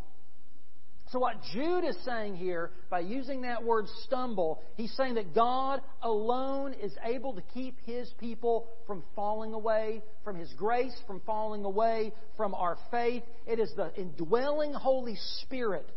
So, 1.10 1.20
what 1.20 1.36
Jude 1.52 1.84
is 1.84 1.96
saying 2.04 2.34
here, 2.34 2.72
by 2.90 2.98
using 2.98 3.42
that 3.42 3.62
word 3.62 3.86
stumble, 4.04 4.60
he's 4.76 4.92
saying 4.96 5.14
that 5.14 5.34
God 5.34 5.80
alone 6.02 6.74
is 6.74 6.92
able 7.04 7.34
to 7.34 7.42
keep 7.54 7.76
his 7.84 8.12
people 8.18 8.66
from 8.88 9.04
falling 9.14 9.52
away 9.52 10.02
from 10.24 10.36
his 10.36 10.52
grace, 10.54 10.96
from 11.06 11.20
falling 11.20 11.64
away 11.64 12.12
from 12.36 12.54
our 12.54 12.76
faith. 12.90 13.22
It 13.46 13.60
is 13.60 13.72
the 13.76 13.94
indwelling 13.94 14.72
Holy 14.72 15.16
Spirit 15.42 15.88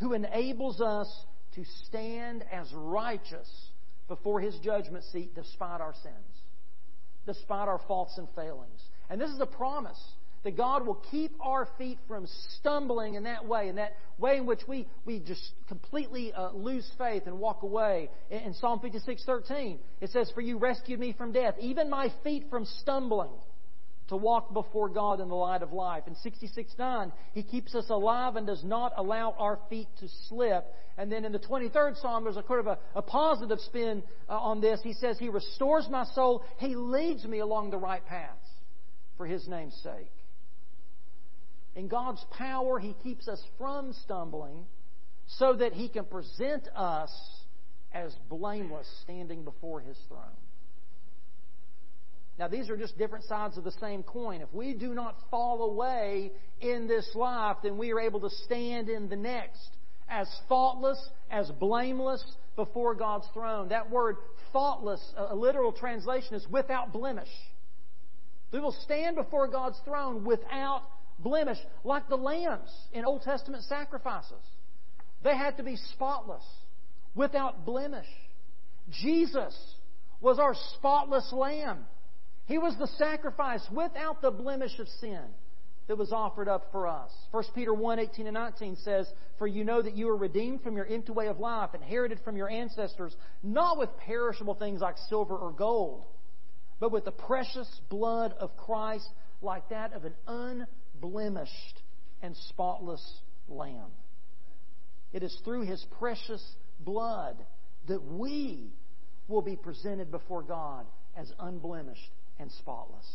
who 0.00 0.12
enables 0.12 0.80
us 0.80 1.08
to 1.54 1.64
stand 1.86 2.44
as 2.50 2.66
righteous 2.74 3.48
before 4.08 4.40
his 4.40 4.58
judgment 4.58 5.04
seat 5.12 5.36
despite 5.36 5.80
our 5.80 5.94
sins, 6.02 6.42
despite 7.26 7.68
our 7.68 7.80
faults 7.86 8.18
and 8.18 8.26
failings. 8.34 8.82
And 9.08 9.20
this 9.20 9.30
is 9.30 9.40
a 9.40 9.46
promise 9.46 10.02
that 10.44 10.56
God 10.56 10.86
will 10.86 11.00
keep 11.10 11.32
our 11.40 11.68
feet 11.78 11.98
from 12.08 12.26
stumbling 12.58 13.14
in 13.14 13.24
that 13.24 13.46
way, 13.46 13.68
in 13.68 13.76
that 13.76 13.92
way 14.18 14.38
in 14.38 14.46
which 14.46 14.62
we, 14.66 14.88
we 15.04 15.20
just 15.20 15.52
completely 15.68 16.32
uh, 16.32 16.50
lose 16.52 16.88
faith 16.98 17.24
and 17.26 17.38
walk 17.38 17.62
away. 17.62 18.10
In, 18.30 18.38
in 18.38 18.54
Psalm 18.54 18.80
56:13, 18.80 19.78
it 20.00 20.10
says, 20.10 20.30
For 20.34 20.40
you 20.40 20.58
rescued 20.58 20.98
me 20.98 21.12
from 21.12 21.32
death, 21.32 21.54
even 21.60 21.88
my 21.88 22.12
feet 22.24 22.46
from 22.50 22.64
stumbling 22.64 23.30
to 24.08 24.16
walk 24.16 24.52
before 24.52 24.88
God 24.88 25.20
in 25.20 25.28
the 25.28 25.34
light 25.34 25.62
of 25.62 25.72
life. 25.72 26.04
In 26.06 26.14
66:9, 26.14 27.12
He 27.34 27.42
keeps 27.42 27.74
us 27.74 27.88
alive 27.88 28.36
and 28.36 28.46
does 28.46 28.64
not 28.64 28.92
allow 28.96 29.34
our 29.38 29.58
feet 29.70 29.88
to 30.00 30.08
slip. 30.28 30.66
And 30.98 31.10
then 31.10 31.24
in 31.24 31.32
the 31.32 31.38
23rd 31.38 32.00
Psalm, 32.00 32.24
there's 32.24 32.36
a 32.36 32.42
kind 32.42 32.60
of 32.60 32.66
a, 32.66 32.78
a 32.96 33.02
positive 33.02 33.60
spin 33.60 34.02
uh, 34.28 34.32
on 34.32 34.60
this. 34.60 34.80
He 34.82 34.92
says, 34.92 35.18
He 35.18 35.28
restores 35.28 35.88
my 35.88 36.04
soul. 36.14 36.44
He 36.58 36.74
leads 36.74 37.24
me 37.24 37.38
along 37.38 37.70
the 37.70 37.78
right 37.78 38.04
paths 38.04 38.48
for 39.16 39.26
His 39.26 39.46
name's 39.46 39.74
sake. 39.82 40.10
In 41.74 41.88
God's 41.88 42.24
power, 42.36 42.78
He 42.78 42.94
keeps 43.02 43.28
us 43.28 43.42
from 43.58 43.92
stumbling 44.04 44.64
so 45.26 45.54
that 45.54 45.72
He 45.72 45.88
can 45.88 46.04
present 46.04 46.68
us 46.74 47.10
as 47.92 48.14
blameless 48.28 48.86
standing 49.02 49.44
before 49.44 49.80
His 49.80 49.96
throne. 50.08 50.36
Now, 52.38 52.48
these 52.48 52.70
are 52.70 52.76
just 52.76 52.96
different 52.98 53.24
sides 53.26 53.58
of 53.58 53.64
the 53.64 53.72
same 53.72 54.02
coin. 54.02 54.40
If 54.40 54.52
we 54.52 54.74
do 54.74 54.94
not 54.94 55.16
fall 55.30 55.70
away 55.70 56.32
in 56.60 56.88
this 56.88 57.08
life, 57.14 57.58
then 57.62 57.76
we 57.76 57.92
are 57.92 58.00
able 58.00 58.20
to 58.20 58.30
stand 58.44 58.88
in 58.88 59.08
the 59.08 59.16
next 59.16 59.76
as 60.08 60.28
faultless, 60.48 60.98
as 61.30 61.50
blameless 61.60 62.24
before 62.56 62.94
God's 62.94 63.26
throne. 63.32 63.68
That 63.68 63.90
word 63.90 64.16
faultless, 64.52 65.00
a 65.16 65.34
literal 65.34 65.72
translation 65.72 66.34
is 66.34 66.46
without 66.50 66.92
blemish. 66.92 67.28
We 68.50 68.60
will 68.60 68.76
stand 68.84 69.16
before 69.16 69.48
God's 69.48 69.78
throne 69.84 70.24
without 70.24 70.82
blemish, 71.22 71.58
like 71.84 72.08
the 72.08 72.16
lambs 72.16 72.70
in 72.92 73.04
Old 73.04 73.22
Testament 73.22 73.64
sacrifices. 73.64 74.32
They 75.22 75.36
had 75.36 75.56
to 75.58 75.62
be 75.62 75.76
spotless, 75.92 76.44
without 77.14 77.64
blemish. 77.64 78.06
Jesus 78.90 79.56
was 80.20 80.38
our 80.38 80.54
spotless 80.76 81.32
lamb. 81.32 81.84
He 82.46 82.58
was 82.58 82.76
the 82.78 82.88
sacrifice 82.98 83.62
without 83.70 84.20
the 84.20 84.30
blemish 84.30 84.78
of 84.78 84.88
sin 85.00 85.22
that 85.88 85.98
was 85.98 86.12
offered 86.12 86.48
up 86.48 86.68
for 86.72 86.86
us. 86.86 87.10
1 87.32 87.44
Peter 87.54 87.74
1 87.74 87.98
18 87.98 88.26
and 88.26 88.34
19 88.34 88.76
says, 88.84 89.06
For 89.38 89.46
you 89.46 89.64
know 89.64 89.82
that 89.82 89.96
you 89.96 90.08
are 90.08 90.16
redeemed 90.16 90.62
from 90.62 90.76
your 90.76 90.86
empty 90.86 91.12
way 91.12 91.26
of 91.26 91.38
life, 91.38 91.70
inherited 91.74 92.20
from 92.24 92.36
your 92.36 92.48
ancestors, 92.48 93.14
not 93.42 93.78
with 93.78 93.90
perishable 93.98 94.54
things 94.54 94.80
like 94.80 94.96
silver 95.08 95.36
or 95.36 95.52
gold, 95.52 96.04
but 96.80 96.92
with 96.92 97.04
the 97.04 97.12
precious 97.12 97.68
blood 97.90 98.34
of 98.38 98.56
Christ, 98.56 99.08
like 99.40 99.68
that 99.70 99.92
of 99.92 100.04
an 100.04 100.14
unblemished 101.02 101.82
and 102.22 102.36
spotless 102.48 103.04
lamb. 103.48 103.90
It 105.12 105.22
is 105.22 105.36
through 105.44 105.62
his 105.62 105.84
precious 105.98 106.42
blood 106.80 107.36
that 107.88 108.02
we 108.04 108.70
will 109.28 109.42
be 109.42 109.56
presented 109.56 110.10
before 110.10 110.42
God 110.42 110.86
as 111.16 111.30
unblemished 111.38 112.10
and 112.38 112.50
spotless. 112.52 113.06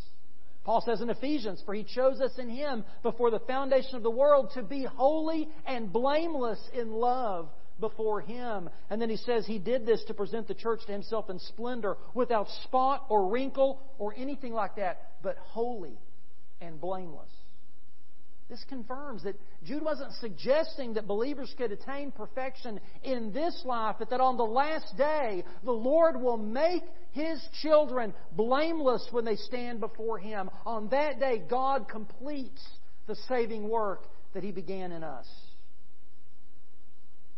Paul 0.64 0.82
says 0.82 1.02
in 1.02 1.10
Ephesians, 1.10 1.62
For 1.66 1.74
he 1.74 1.84
chose 1.84 2.20
us 2.20 2.38
in 2.38 2.50
him 2.50 2.84
before 3.02 3.32
the 3.32 3.40
foundation 3.40 3.96
of 3.96 4.04
the 4.04 4.12
world 4.12 4.52
to 4.56 4.64
be 4.64 4.84
holy 4.84 5.48
and 5.66 5.92
blameless 5.92 6.60
in 6.74 6.92
love 6.92 7.50
before 7.80 8.20
him. 8.20 8.70
And 8.90 9.02
then 9.02 9.10
he 9.10 9.16
says 9.16 9.46
he 9.46 9.60
did 9.60 9.86
this 9.86 10.04
to 10.08 10.14
present 10.14 10.48
the 10.48 10.54
church 10.54 10.82
to 10.88 10.92
himself 10.92 11.30
in 11.30 11.40
splendor, 11.40 11.96
without 12.14 12.50
spot 12.66 13.06
or 13.08 13.30
wrinkle 13.30 13.82
or 13.98 14.14
anything 14.18 14.52
like 14.52 14.76
that, 14.76 15.14
but 15.24 15.38
holy 15.38 15.98
and 16.60 16.82
blameless. 16.82 17.32
This 18.50 18.64
confirms 18.70 19.24
that 19.24 19.36
Jude 19.66 19.84
wasn't 19.84 20.14
suggesting 20.14 20.94
that 20.94 21.06
believers 21.06 21.54
could 21.58 21.74
attain 21.74 22.12
perfection 22.12 22.80
in 23.04 23.34
this 23.34 23.62
life, 23.66 23.98
but 24.00 24.10
that 24.12 24.22
on 24.22 24.38
the 24.38 24.44
last 24.44 24.96
day, 24.98 25.44
the 25.66 25.72
Lord 25.72 26.16
will 26.22 26.38
make 26.38 26.84
His 27.12 27.42
children 27.62 28.14
blameless 28.32 29.06
when 29.12 29.26
they 29.26 29.36
stand 29.36 29.82
before 29.82 30.18
Him. 30.18 30.50
On 30.66 30.88
that 30.90 31.20
day, 31.20 31.44
God 31.50 31.90
completes 31.90 32.66
the 33.06 33.16
saving 33.28 33.68
work 33.68 34.06
that 34.34 34.44
He 34.44 34.52
began 34.52 34.94
in 34.94 35.04
us. 35.04 35.28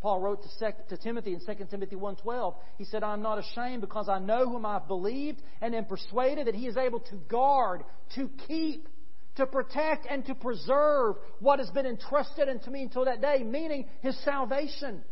Paul 0.02 0.22
wrote 0.22 0.44
to, 0.44 0.98
Timothy 0.98 1.34
in 1.34 1.40
2 1.40 1.66
Timothy 1.66 1.96
1.12, 1.96 2.56
he 2.78 2.86
said, 2.86 3.04
I'm 3.04 3.22
not 3.22 3.40
ashamed 3.40 3.82
because 3.82 4.08
I 4.08 4.20
know 4.20 4.48
whom 4.48 4.66
I've 4.66 4.88
believed 4.88 5.42
and 5.60 5.76
am 5.76 5.86
persuaded 5.86 6.48
that 6.48 6.56
he 6.56 6.68
is 6.68 6.78
able 6.78 7.02
to 7.02 7.16
guard, 7.28 7.84
to 8.16 8.30
keep 8.48 8.88
to 9.36 9.46
protect 9.46 10.06
and 10.10 10.26
to 10.26 10.36
preserve 10.36 11.16
what 11.40 11.60
has 11.60 11.70
been 11.70 11.86
entrusted 11.86 12.50
unto 12.50 12.70
me 12.70 12.84
until 12.84 13.06
that 13.06 13.22
day, 13.22 13.44
meaning 13.44 13.86
His 14.02 14.18
salvation. 14.24 15.04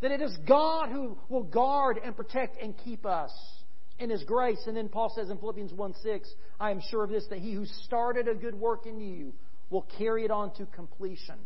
That 0.00 0.10
it 0.10 0.20
is 0.20 0.36
God 0.46 0.90
who 0.90 1.16
will 1.28 1.44
guard 1.44 1.98
and 2.04 2.16
protect 2.16 2.60
and 2.60 2.74
keep 2.84 3.06
us 3.06 3.32
in 3.98 4.10
His 4.10 4.22
grace. 4.24 4.58
And 4.66 4.76
then 4.76 4.88
Paul 4.88 5.12
says 5.14 5.30
in 5.30 5.38
Philippians 5.38 5.72
1 5.72 5.94
6, 6.02 6.28
I 6.60 6.70
am 6.70 6.80
sure 6.90 7.04
of 7.04 7.10
this, 7.10 7.24
that 7.30 7.38
He 7.38 7.52
who 7.52 7.66
started 7.84 8.28
a 8.28 8.34
good 8.34 8.54
work 8.54 8.86
in 8.86 9.00
you 9.00 9.32
will 9.70 9.86
carry 9.98 10.24
it 10.24 10.30
on 10.30 10.54
to 10.56 10.66
completion 10.66 11.36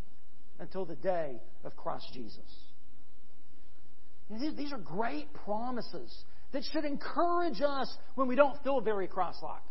until 0.59 0.85
the 0.85 0.97
day 0.97 1.41
of 1.65 1.77
Christ 1.77 2.07
Jesus. 2.13 2.41
These 4.31 4.73
are 4.73 4.79
great 4.79 5.33
promises 5.33 6.15
that 6.53 6.63
should 6.73 6.85
encourage 6.85 7.63
us 7.63 7.95
when 8.15 8.29
we 8.29 8.37
don't 8.37 8.63
feel 8.63 8.81
very 8.81 9.07
Christ 9.07 9.39
like 9.43 9.63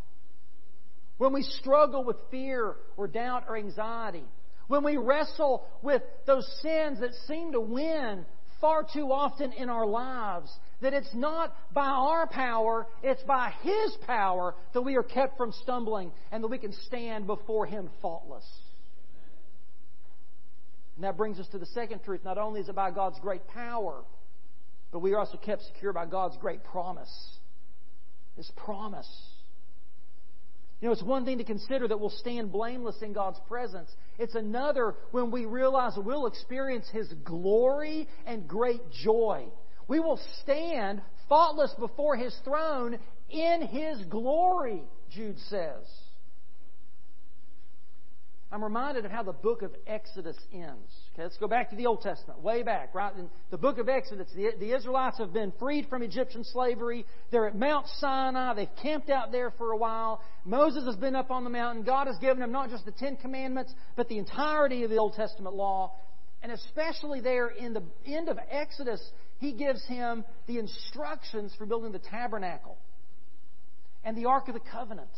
when 1.18 1.32
we 1.32 1.42
struggle 1.42 2.04
with 2.04 2.16
fear 2.30 2.76
or 2.96 3.06
doubt 3.06 3.44
or 3.48 3.56
anxiety, 3.56 4.24
when 4.68 4.84
we 4.84 4.96
wrestle 4.96 5.66
with 5.82 6.02
those 6.26 6.46
sins 6.62 7.00
that 7.00 7.10
seem 7.26 7.52
to 7.52 7.60
win 7.60 8.24
far 8.60 8.84
too 8.92 9.12
often 9.12 9.52
in 9.52 9.68
our 9.68 9.86
lives, 9.86 10.50
that 10.80 10.92
it's 10.92 11.12
not 11.14 11.54
by 11.72 11.86
our 11.86 12.26
power, 12.26 12.86
it's 13.02 13.22
by 13.22 13.52
His 13.62 13.96
power 14.06 14.54
that 14.74 14.82
we 14.82 14.96
are 14.96 15.02
kept 15.02 15.36
from 15.36 15.52
stumbling 15.52 16.12
and 16.30 16.42
that 16.42 16.48
we 16.48 16.58
can 16.58 16.72
stand 16.86 17.26
before 17.26 17.66
Him 17.66 17.90
faultless. 18.00 18.46
And 20.96 21.04
that 21.04 21.16
brings 21.16 21.38
us 21.38 21.46
to 21.48 21.58
the 21.58 21.66
second 21.66 22.02
truth. 22.04 22.20
Not 22.24 22.38
only 22.38 22.60
is 22.60 22.68
it 22.68 22.74
by 22.74 22.90
God's 22.90 23.20
great 23.20 23.46
power, 23.48 24.02
but 24.90 24.98
we 24.98 25.14
are 25.14 25.20
also 25.20 25.38
kept 25.38 25.62
secure 25.62 25.92
by 25.92 26.06
God's 26.06 26.36
great 26.38 26.64
promise. 26.64 27.38
His 28.36 28.50
promise. 28.56 29.08
You 30.80 30.86
know, 30.86 30.92
it's 30.92 31.02
one 31.02 31.24
thing 31.24 31.38
to 31.38 31.44
consider 31.44 31.88
that 31.88 31.98
we'll 31.98 32.10
stand 32.10 32.52
blameless 32.52 33.02
in 33.02 33.12
God's 33.12 33.40
presence. 33.48 33.90
It's 34.18 34.36
another 34.36 34.94
when 35.10 35.30
we 35.32 35.44
realize 35.44 35.94
we'll 35.96 36.26
experience 36.26 36.88
His 36.92 37.12
glory 37.24 38.06
and 38.26 38.46
great 38.46 38.82
joy. 39.02 39.46
We 39.88 39.98
will 39.98 40.20
stand 40.42 41.02
faultless 41.28 41.74
before 41.78 42.16
His 42.16 42.36
throne 42.44 42.98
in 43.28 43.62
His 43.66 44.04
glory, 44.04 44.82
Jude 45.10 45.38
says. 45.48 45.84
I'm 48.50 48.64
reminded 48.64 49.04
of 49.04 49.10
how 49.10 49.22
the 49.22 49.32
book 49.32 49.60
of 49.60 49.72
Exodus 49.86 50.36
ends. 50.52 50.90
Okay, 51.12 51.22
let's 51.22 51.36
go 51.36 51.48
back 51.48 51.68
to 51.68 51.76
the 51.76 51.84
Old 51.84 52.00
Testament, 52.00 52.40
way 52.40 52.62
back, 52.62 52.94
right? 52.94 53.14
In 53.14 53.28
the 53.50 53.58
book 53.58 53.76
of 53.76 53.90
Exodus, 53.90 54.26
the, 54.34 54.52
the 54.58 54.74
Israelites 54.74 55.18
have 55.18 55.34
been 55.34 55.52
freed 55.58 55.86
from 55.90 56.02
Egyptian 56.02 56.44
slavery. 56.44 57.04
They're 57.30 57.46
at 57.46 57.54
Mount 57.54 57.86
Sinai. 57.98 58.54
They've 58.54 58.68
camped 58.82 59.10
out 59.10 59.32
there 59.32 59.50
for 59.58 59.72
a 59.72 59.76
while. 59.76 60.22
Moses 60.46 60.84
has 60.86 60.96
been 60.96 61.14
up 61.14 61.30
on 61.30 61.44
the 61.44 61.50
mountain. 61.50 61.84
God 61.84 62.06
has 62.06 62.16
given 62.18 62.38
them 62.38 62.50
not 62.50 62.70
just 62.70 62.86
the 62.86 62.92
Ten 62.92 63.16
Commandments, 63.16 63.74
but 63.96 64.08
the 64.08 64.16
entirety 64.16 64.82
of 64.82 64.88
the 64.88 64.96
Old 64.96 65.12
Testament 65.12 65.54
law. 65.54 65.92
And 66.42 66.50
especially 66.50 67.20
there 67.20 67.48
in 67.48 67.74
the 67.74 67.82
end 68.06 68.30
of 68.30 68.38
Exodus, 68.50 69.02
he 69.40 69.52
gives 69.52 69.84
him 69.84 70.24
the 70.46 70.58
instructions 70.58 71.54
for 71.58 71.66
building 71.66 71.92
the 71.92 71.98
tabernacle 71.98 72.78
and 74.04 74.16
the 74.16 74.24
Ark 74.24 74.48
of 74.48 74.54
the 74.54 74.60
Covenant. 74.60 75.10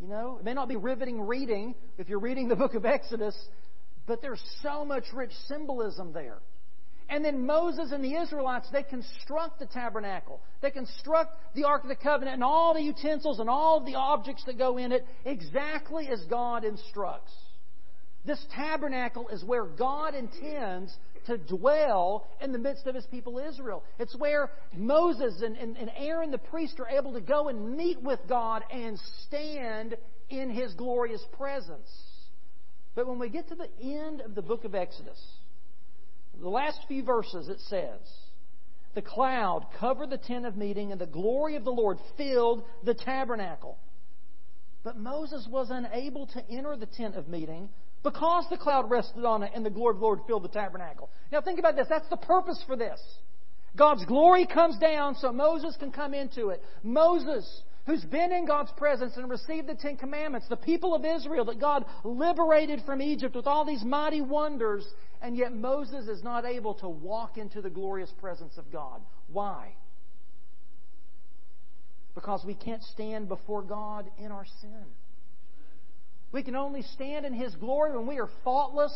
You 0.00 0.08
know, 0.08 0.38
it 0.38 0.44
may 0.44 0.54
not 0.54 0.68
be 0.68 0.76
riveting 0.76 1.20
reading 1.20 1.74
if 1.98 2.08
you're 2.08 2.18
reading 2.18 2.48
the 2.48 2.56
book 2.56 2.74
of 2.74 2.84
Exodus, 2.84 3.36
but 4.06 4.20
there's 4.20 4.42
so 4.62 4.84
much 4.84 5.04
rich 5.12 5.32
symbolism 5.46 6.12
there. 6.12 6.38
And 7.08 7.24
then 7.24 7.46
Moses 7.46 7.92
and 7.92 8.02
the 8.02 8.14
Israelites, 8.14 8.66
they 8.72 8.82
construct 8.82 9.58
the 9.58 9.66
tabernacle. 9.66 10.40
They 10.62 10.70
construct 10.70 11.36
the 11.54 11.64
Ark 11.64 11.82
of 11.82 11.88
the 11.88 11.96
Covenant 11.96 12.34
and 12.34 12.44
all 12.44 12.74
the 12.74 12.82
utensils 12.82 13.40
and 13.40 13.48
all 13.48 13.84
the 13.84 13.94
objects 13.94 14.42
that 14.46 14.58
go 14.58 14.78
in 14.78 14.90
it 14.90 15.06
exactly 15.24 16.08
as 16.08 16.24
God 16.24 16.64
instructs. 16.64 17.32
This 18.24 18.42
tabernacle 18.54 19.28
is 19.28 19.44
where 19.44 19.66
God 19.66 20.14
intends 20.14 20.96
to 21.26 21.38
dwell 21.38 22.26
in 22.40 22.52
the 22.52 22.58
midst 22.58 22.86
of 22.86 22.94
his 22.94 23.06
people 23.06 23.38
Israel. 23.38 23.82
It's 23.98 24.16
where 24.16 24.50
Moses 24.74 25.42
and, 25.42 25.56
and, 25.56 25.76
and 25.76 25.90
Aaron 25.96 26.30
the 26.30 26.38
priest 26.38 26.78
are 26.80 26.88
able 26.88 27.12
to 27.14 27.20
go 27.20 27.48
and 27.48 27.76
meet 27.76 28.00
with 28.02 28.20
God 28.28 28.62
and 28.70 28.98
stand 29.26 29.96
in 30.30 30.50
his 30.50 30.72
glorious 30.74 31.24
presence. 31.36 31.90
But 32.94 33.06
when 33.06 33.18
we 33.18 33.28
get 33.28 33.48
to 33.48 33.54
the 33.54 33.68
end 33.82 34.20
of 34.20 34.34
the 34.34 34.42
book 34.42 34.64
of 34.64 34.74
Exodus, 34.74 35.20
the 36.40 36.48
last 36.48 36.78
few 36.88 37.02
verses 37.02 37.48
it 37.48 37.60
says, 37.68 38.00
The 38.94 39.02
cloud 39.02 39.66
covered 39.78 40.10
the 40.10 40.18
tent 40.18 40.46
of 40.46 40.56
meeting, 40.56 40.92
and 40.92 41.00
the 41.00 41.06
glory 41.06 41.56
of 41.56 41.64
the 41.64 41.72
Lord 41.72 41.98
filled 42.16 42.64
the 42.84 42.94
tabernacle. 42.94 43.78
But 44.82 44.98
Moses 44.98 45.46
was 45.50 45.68
unable 45.70 46.26
to 46.28 46.50
enter 46.50 46.76
the 46.76 46.86
tent 46.86 47.16
of 47.16 47.26
meeting 47.28 47.68
because 48.04 48.44
the 48.50 48.56
cloud 48.56 48.90
rested 48.90 49.24
on 49.24 49.42
it 49.42 49.50
and 49.54 49.66
the 49.66 49.70
glory 49.70 49.94
of 49.94 49.98
the 49.98 50.04
Lord 50.04 50.20
filled 50.26 50.44
the 50.44 50.48
tabernacle. 50.48 51.10
Now 51.32 51.40
think 51.40 51.58
about 51.58 51.74
this. 51.74 51.88
That's 51.88 52.08
the 52.10 52.18
purpose 52.18 52.62
for 52.66 52.76
this. 52.76 53.00
God's 53.76 54.04
glory 54.04 54.46
comes 54.46 54.78
down 54.78 55.16
so 55.16 55.32
Moses 55.32 55.74
can 55.76 55.90
come 55.90 56.14
into 56.14 56.50
it. 56.50 56.62
Moses, 56.84 57.62
who's 57.86 58.04
been 58.04 58.30
in 58.30 58.46
God's 58.46 58.70
presence 58.76 59.16
and 59.16 59.28
received 59.28 59.68
the 59.68 59.74
Ten 59.74 59.96
Commandments, 59.96 60.46
the 60.48 60.56
people 60.56 60.94
of 60.94 61.04
Israel 61.04 61.46
that 61.46 61.58
God 61.58 61.86
liberated 62.04 62.82
from 62.86 63.02
Egypt 63.02 63.34
with 63.34 63.46
all 63.46 63.64
these 63.64 63.82
mighty 63.82 64.20
wonders, 64.20 64.86
and 65.22 65.36
yet 65.36 65.52
Moses 65.52 66.06
is 66.06 66.22
not 66.22 66.44
able 66.44 66.74
to 66.74 66.88
walk 66.88 67.36
into 67.36 67.60
the 67.60 67.70
glorious 67.70 68.12
presence 68.20 68.58
of 68.58 68.70
God. 68.70 69.00
Why? 69.32 69.74
Because 72.14 72.44
we 72.46 72.54
can't 72.54 72.82
stand 72.82 73.28
before 73.28 73.62
God 73.62 74.08
in 74.18 74.30
our 74.30 74.46
sin. 74.60 74.84
We 76.34 76.42
can 76.42 76.56
only 76.56 76.82
stand 76.82 77.24
in 77.24 77.32
His 77.32 77.54
glory 77.54 77.96
when 77.96 78.08
we 78.08 78.18
are 78.18 78.28
faultless, 78.42 78.92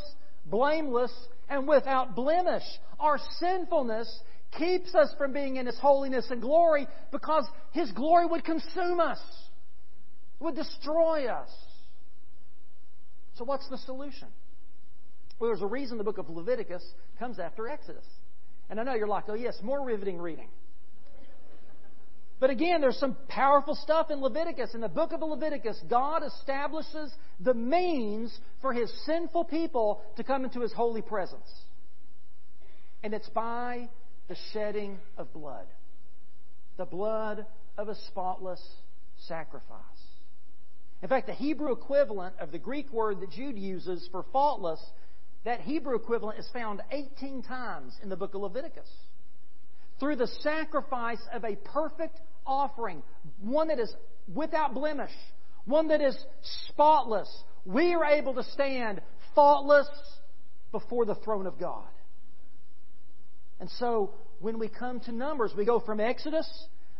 blameless, 0.46 1.12
and 1.48 1.68
without 1.68 2.16
blemish. 2.16 2.64
Our 2.98 3.18
sinfulness 3.38 4.12
keeps 4.58 4.92
us 4.96 5.14
from 5.16 5.32
being 5.32 5.54
in 5.54 5.66
His 5.66 5.78
holiness 5.78 6.26
and 6.30 6.42
glory 6.42 6.88
because 7.12 7.46
His 7.70 7.92
glory 7.92 8.26
would 8.26 8.44
consume 8.44 8.98
us, 8.98 9.20
would 10.40 10.56
destroy 10.56 11.26
us. 11.26 11.48
So, 13.36 13.44
what's 13.44 13.68
the 13.68 13.78
solution? 13.78 14.26
Well, 15.38 15.50
there's 15.50 15.62
a 15.62 15.66
reason 15.66 15.96
the 15.96 16.02
book 16.02 16.18
of 16.18 16.28
Leviticus 16.28 16.82
comes 17.20 17.38
after 17.38 17.68
Exodus. 17.68 18.04
And 18.68 18.80
I 18.80 18.82
know 18.82 18.94
you're 18.94 19.06
like, 19.06 19.28
oh, 19.28 19.34
yes, 19.34 19.56
more 19.62 19.86
riveting 19.86 20.18
reading. 20.18 20.48
But 22.40 22.50
again, 22.50 22.80
there's 22.80 22.98
some 22.98 23.16
powerful 23.28 23.74
stuff 23.74 24.10
in 24.10 24.20
Leviticus. 24.20 24.74
In 24.74 24.80
the 24.80 24.88
book 24.88 25.12
of 25.12 25.20
Leviticus, 25.22 25.80
God 25.88 26.22
establishes 26.22 27.12
the 27.40 27.54
means 27.54 28.36
for 28.60 28.72
his 28.72 28.92
sinful 29.04 29.44
people 29.44 30.02
to 30.16 30.24
come 30.24 30.44
into 30.44 30.60
his 30.60 30.72
holy 30.72 31.02
presence. 31.02 31.48
And 33.02 33.12
it's 33.12 33.28
by 33.30 33.88
the 34.28 34.36
shedding 34.52 34.98
of 35.16 35.32
blood. 35.32 35.66
The 36.76 36.84
blood 36.84 37.44
of 37.76 37.88
a 37.88 37.96
spotless 38.06 38.62
sacrifice. 39.26 39.82
In 41.02 41.08
fact, 41.08 41.26
the 41.26 41.32
Hebrew 41.34 41.72
equivalent 41.72 42.34
of 42.40 42.52
the 42.52 42.58
Greek 42.58 42.92
word 42.92 43.20
that 43.20 43.30
Jude 43.30 43.58
uses 43.58 44.08
for 44.12 44.24
faultless, 44.32 44.80
that 45.44 45.60
Hebrew 45.60 45.96
equivalent 45.96 46.38
is 46.38 46.48
found 46.52 46.82
18 46.90 47.42
times 47.42 47.96
in 48.02 48.08
the 48.08 48.16
book 48.16 48.34
of 48.34 48.42
Leviticus. 48.42 48.88
Through 50.00 50.16
the 50.16 50.28
sacrifice 50.40 51.20
of 51.32 51.44
a 51.44 51.56
perfect 51.56 52.20
offering, 52.46 53.02
one 53.40 53.68
that 53.68 53.78
is 53.78 53.92
without 54.32 54.74
blemish, 54.74 55.10
one 55.64 55.88
that 55.88 56.00
is 56.00 56.16
spotless, 56.70 57.28
we 57.64 57.94
are 57.94 58.04
able 58.04 58.34
to 58.34 58.42
stand 58.42 59.00
faultless 59.34 59.88
before 60.72 61.04
the 61.04 61.14
throne 61.16 61.46
of 61.46 61.58
God. 61.58 61.88
And 63.60 63.68
so, 63.78 64.14
when 64.40 64.58
we 64.58 64.68
come 64.68 65.00
to 65.00 65.12
Numbers, 65.12 65.52
we 65.56 65.64
go 65.64 65.80
from 65.80 65.98
Exodus, 65.98 66.48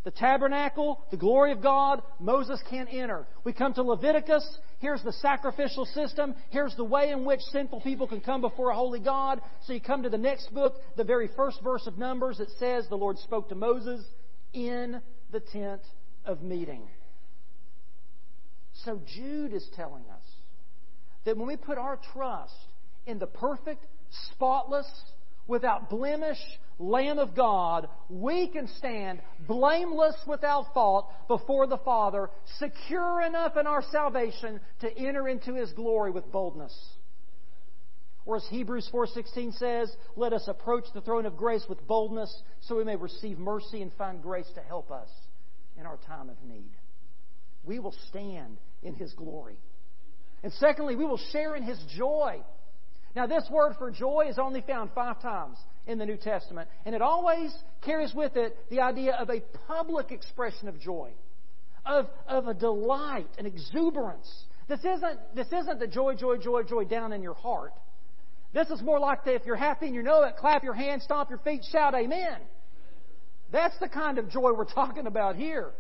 the 0.05 0.11
tabernacle, 0.11 1.05
the 1.11 1.17
glory 1.17 1.53
of 1.53 1.63
God, 1.63 2.03
Moses 2.19 2.61
can't 2.71 2.89
enter. 2.93 3.27
We 3.45 3.53
come 3.53 3.75
to 3.75 3.83
Leviticus, 3.83 4.59
here's 4.79 5.03
the 5.03 5.13
sacrificial 5.13 5.85
system, 5.87 6.35
here's 6.51 6.75
the 6.77 6.85
way 6.85 7.11
in 7.11 7.25
which 7.25 7.41
sinful 7.41 7.81
people 7.81 8.07
can 8.07 8.21
come 8.21 8.41
before 8.41 8.71
a 8.71 8.75
holy 8.75 9.01
God. 9.01 9.41
So 9.67 9.73
you 9.73 9.81
come 9.81 10.05
to 10.05 10.11
the 10.11 10.19
next 10.19 10.53
book, 10.55 10.75
the 10.97 11.05
very 11.05 11.29
first 11.37 11.61
verse 11.63 11.87
of 11.87 11.99
Numbers, 11.99 12.41
it 12.41 12.49
says, 12.59 12.87
The 12.89 12.97
Lord 12.97 13.19
spoke 13.19 13.49
to 13.49 13.55
Moses 13.55 14.05
in 14.53 15.01
the 15.31 15.41
tent 15.41 15.83
of 16.25 16.43
meeting. 16.43 16.83
So 18.85 19.01
Jude 19.15 19.53
is 19.53 19.69
telling 19.75 20.05
us 20.05 20.23
that 21.25 21.37
when 21.37 21.49
we 21.49 21.57
put 21.57 21.79
our 21.79 21.99
trust 22.13 22.55
in 23.07 23.19
the 23.19 23.27
perfect, 23.27 23.85
spotless, 24.33 24.87
without 25.49 25.91
blemish 25.91 26.39
Lamb 26.79 27.19
of 27.19 27.35
God, 27.35 27.89
we 28.09 28.47
can 28.47 28.69
stand 28.79 29.21
blameless 29.49 30.15
without 30.29 30.73
fault 30.73 31.11
before 31.27 31.67
the 31.67 31.79
Father, 31.79 32.31
secure 32.59 33.21
enough 33.23 33.57
in 33.57 33.67
our 33.67 33.83
salvation 33.91 34.61
to 34.81 34.97
enter 34.97 35.27
into 35.27 35.55
His 35.55 35.73
glory 35.73 36.13
with 36.13 36.31
boldness. 36.31 36.73
Or 38.27 38.37
as 38.37 38.47
Hebrews 38.51 38.89
4:16 38.93 39.59
says, 39.59 39.91
let 40.15 40.33
us 40.33 40.47
approach 40.47 40.85
the 40.95 41.01
throne 41.01 41.27
of 41.27 41.37
grace 41.37 41.65
with 41.69 41.85
boldness 41.89 42.43
so 42.61 42.77
we 42.77 42.85
may 42.85 42.95
receive 42.95 43.39
mercy 43.39 43.83
and 43.83 43.93
find 43.95 44.23
grace 44.23 44.51
to 44.55 44.61
help 44.61 44.91
us 44.91 45.09
in 45.79 45.87
our 45.87 45.97
time 46.07 46.29
of 46.29 46.37
need. 46.45 46.71
We 47.65 47.79
will 47.79 47.95
stand 48.09 48.59
in 48.83 48.95
his 48.95 49.15
glory. 49.15 49.59
And 50.43 50.53
secondly, 50.55 50.95
we 50.95 51.07
will 51.07 51.21
share 51.33 51.57
in 51.57 51.63
his 51.63 51.83
joy. 51.97 52.43
Now, 53.17 53.27
this 53.27 53.45
word 53.51 53.75
for 53.79 53.91
joy 53.91 54.27
is 54.29 54.39
only 54.39 54.61
found 54.61 54.91
five 54.95 55.21
times 55.21 55.59
in 55.87 55.99
the 55.99 56.07
New 56.07 56.17
Testament, 56.17 56.69
and 56.85 56.95
it 56.95 57.03
always 57.03 57.55
carries 57.83 58.13
with 58.15 58.37
it 58.37 58.57
the 58.71 58.81
idea 58.81 59.15
of 59.15 59.31
a 59.31 59.41
public 59.67 60.13
expression 60.13 60.69
of 60.69 60.79
joy, 60.79 61.11
of, 61.87 62.07
of 62.27 62.47
a 62.47 62.55
delight, 62.55 63.29
an 63.39 63.47
exuberance. 63.47 64.31
This 64.69 64.81
isn't, 64.81 65.19
this 65.35 65.47
isn't 65.49 65.81
the 65.81 65.87
joy, 65.87 66.15
joy, 66.15 66.37
joy, 66.37 66.63
joy 66.63 66.85
down 66.85 67.13
in 67.13 67.23
your 67.23 67.35
heart. 67.35 67.73
This 68.53 68.69
is 68.69 68.83
more 68.83 68.99
like 68.99 69.25
the, 69.25 69.35
if 69.35 69.47
you're 69.47 69.57
happy 69.57 69.87
and 69.87 69.95
you 69.95 70.03
know 70.03 70.23
it, 70.25 70.37
clap 70.37 70.63
your 70.63 70.75
hands, 70.75 71.05
stomp 71.05 71.31
your 71.31 71.39
feet, 71.39 71.63
shout 71.71 71.95
amen. 71.95 72.39
That's 73.51 73.79
the 73.79 73.89
kind 73.89 74.19
of 74.19 74.29
joy 74.31 74.53
we're 74.53 74.65
talking 74.75 75.07
about 75.07 75.37
here. 75.37 75.73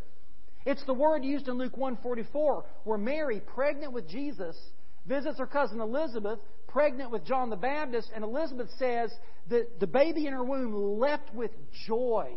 It's 0.64 0.84
the 0.84 0.94
word 0.94 1.24
used 1.24 1.48
in 1.48 1.54
Luke 1.54 1.76
144 1.76 2.64
where 2.84 2.98
Mary, 2.98 3.40
pregnant 3.40 3.92
with 3.92 4.08
Jesus, 4.08 4.56
visits 5.06 5.38
her 5.38 5.46
cousin 5.46 5.80
Elizabeth, 5.80 6.38
pregnant 6.68 7.10
with 7.10 7.24
John 7.24 7.50
the 7.50 7.56
Baptist, 7.56 8.10
and 8.14 8.22
Elizabeth 8.22 8.68
says 8.78 9.12
that 9.48 9.80
the 9.80 9.86
baby 9.86 10.26
in 10.26 10.32
her 10.32 10.44
womb 10.44 11.00
leapt 11.00 11.34
with 11.34 11.50
joy 11.86 12.32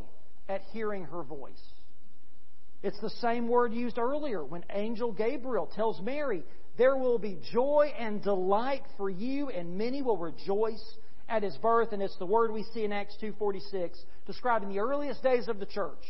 at 0.50 0.62
hearing 0.72 1.06
her 1.06 1.24
voice. 1.24 1.62
It's 2.84 3.00
the 3.00 3.10
same 3.10 3.48
word 3.48 3.74
used 3.74 3.98
earlier 3.98 4.44
when 4.44 4.64
angel 4.72 5.12
Gabriel 5.12 5.70
tells 5.76 6.02
Mary 6.02 6.44
there 6.78 6.96
will 6.96 7.20
be 7.20 7.40
joy 7.52 7.94
and 7.98 8.24
delight 8.24 8.84
for 8.98 9.10
you, 9.10 9.50
and 9.50 9.78
many 9.78 10.02
will 10.02 10.18
rejoice 10.18 10.84
at 11.30 11.44
his 11.44 11.56
birth. 11.58 11.92
And 11.92 12.02
it's 12.02 12.18
the 12.18 12.26
word 12.26 12.52
we 12.52 12.64
see 12.74 12.84
in 12.84 12.92
Acts 12.92 13.16
2.46, 13.22 13.92
describing 14.26 14.70
the 14.70 14.80
earliest 14.80 15.22
days 15.22 15.48
of 15.48 15.60
the 15.60 15.66
church, 15.66 16.04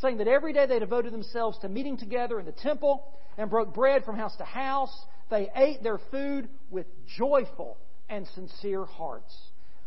saying 0.00 0.18
that 0.18 0.26
every 0.26 0.52
day 0.52 0.66
they 0.66 0.78
devoted 0.78 1.12
themselves 1.12 1.58
to 1.58 1.68
meeting 1.68 1.96
together 1.96 2.40
in 2.40 2.46
the 2.46 2.52
temple 2.52 3.04
and 3.36 3.48
broke 3.48 3.72
bread 3.72 4.04
from 4.04 4.16
house 4.16 4.36
to 4.36 4.44
house. 4.44 4.96
They 5.30 5.50
ate 5.54 5.82
their 5.82 5.98
food 6.10 6.48
with 6.70 6.86
joyful 7.16 7.76
and 8.08 8.26
sincere 8.34 8.84
hearts. 8.84 9.34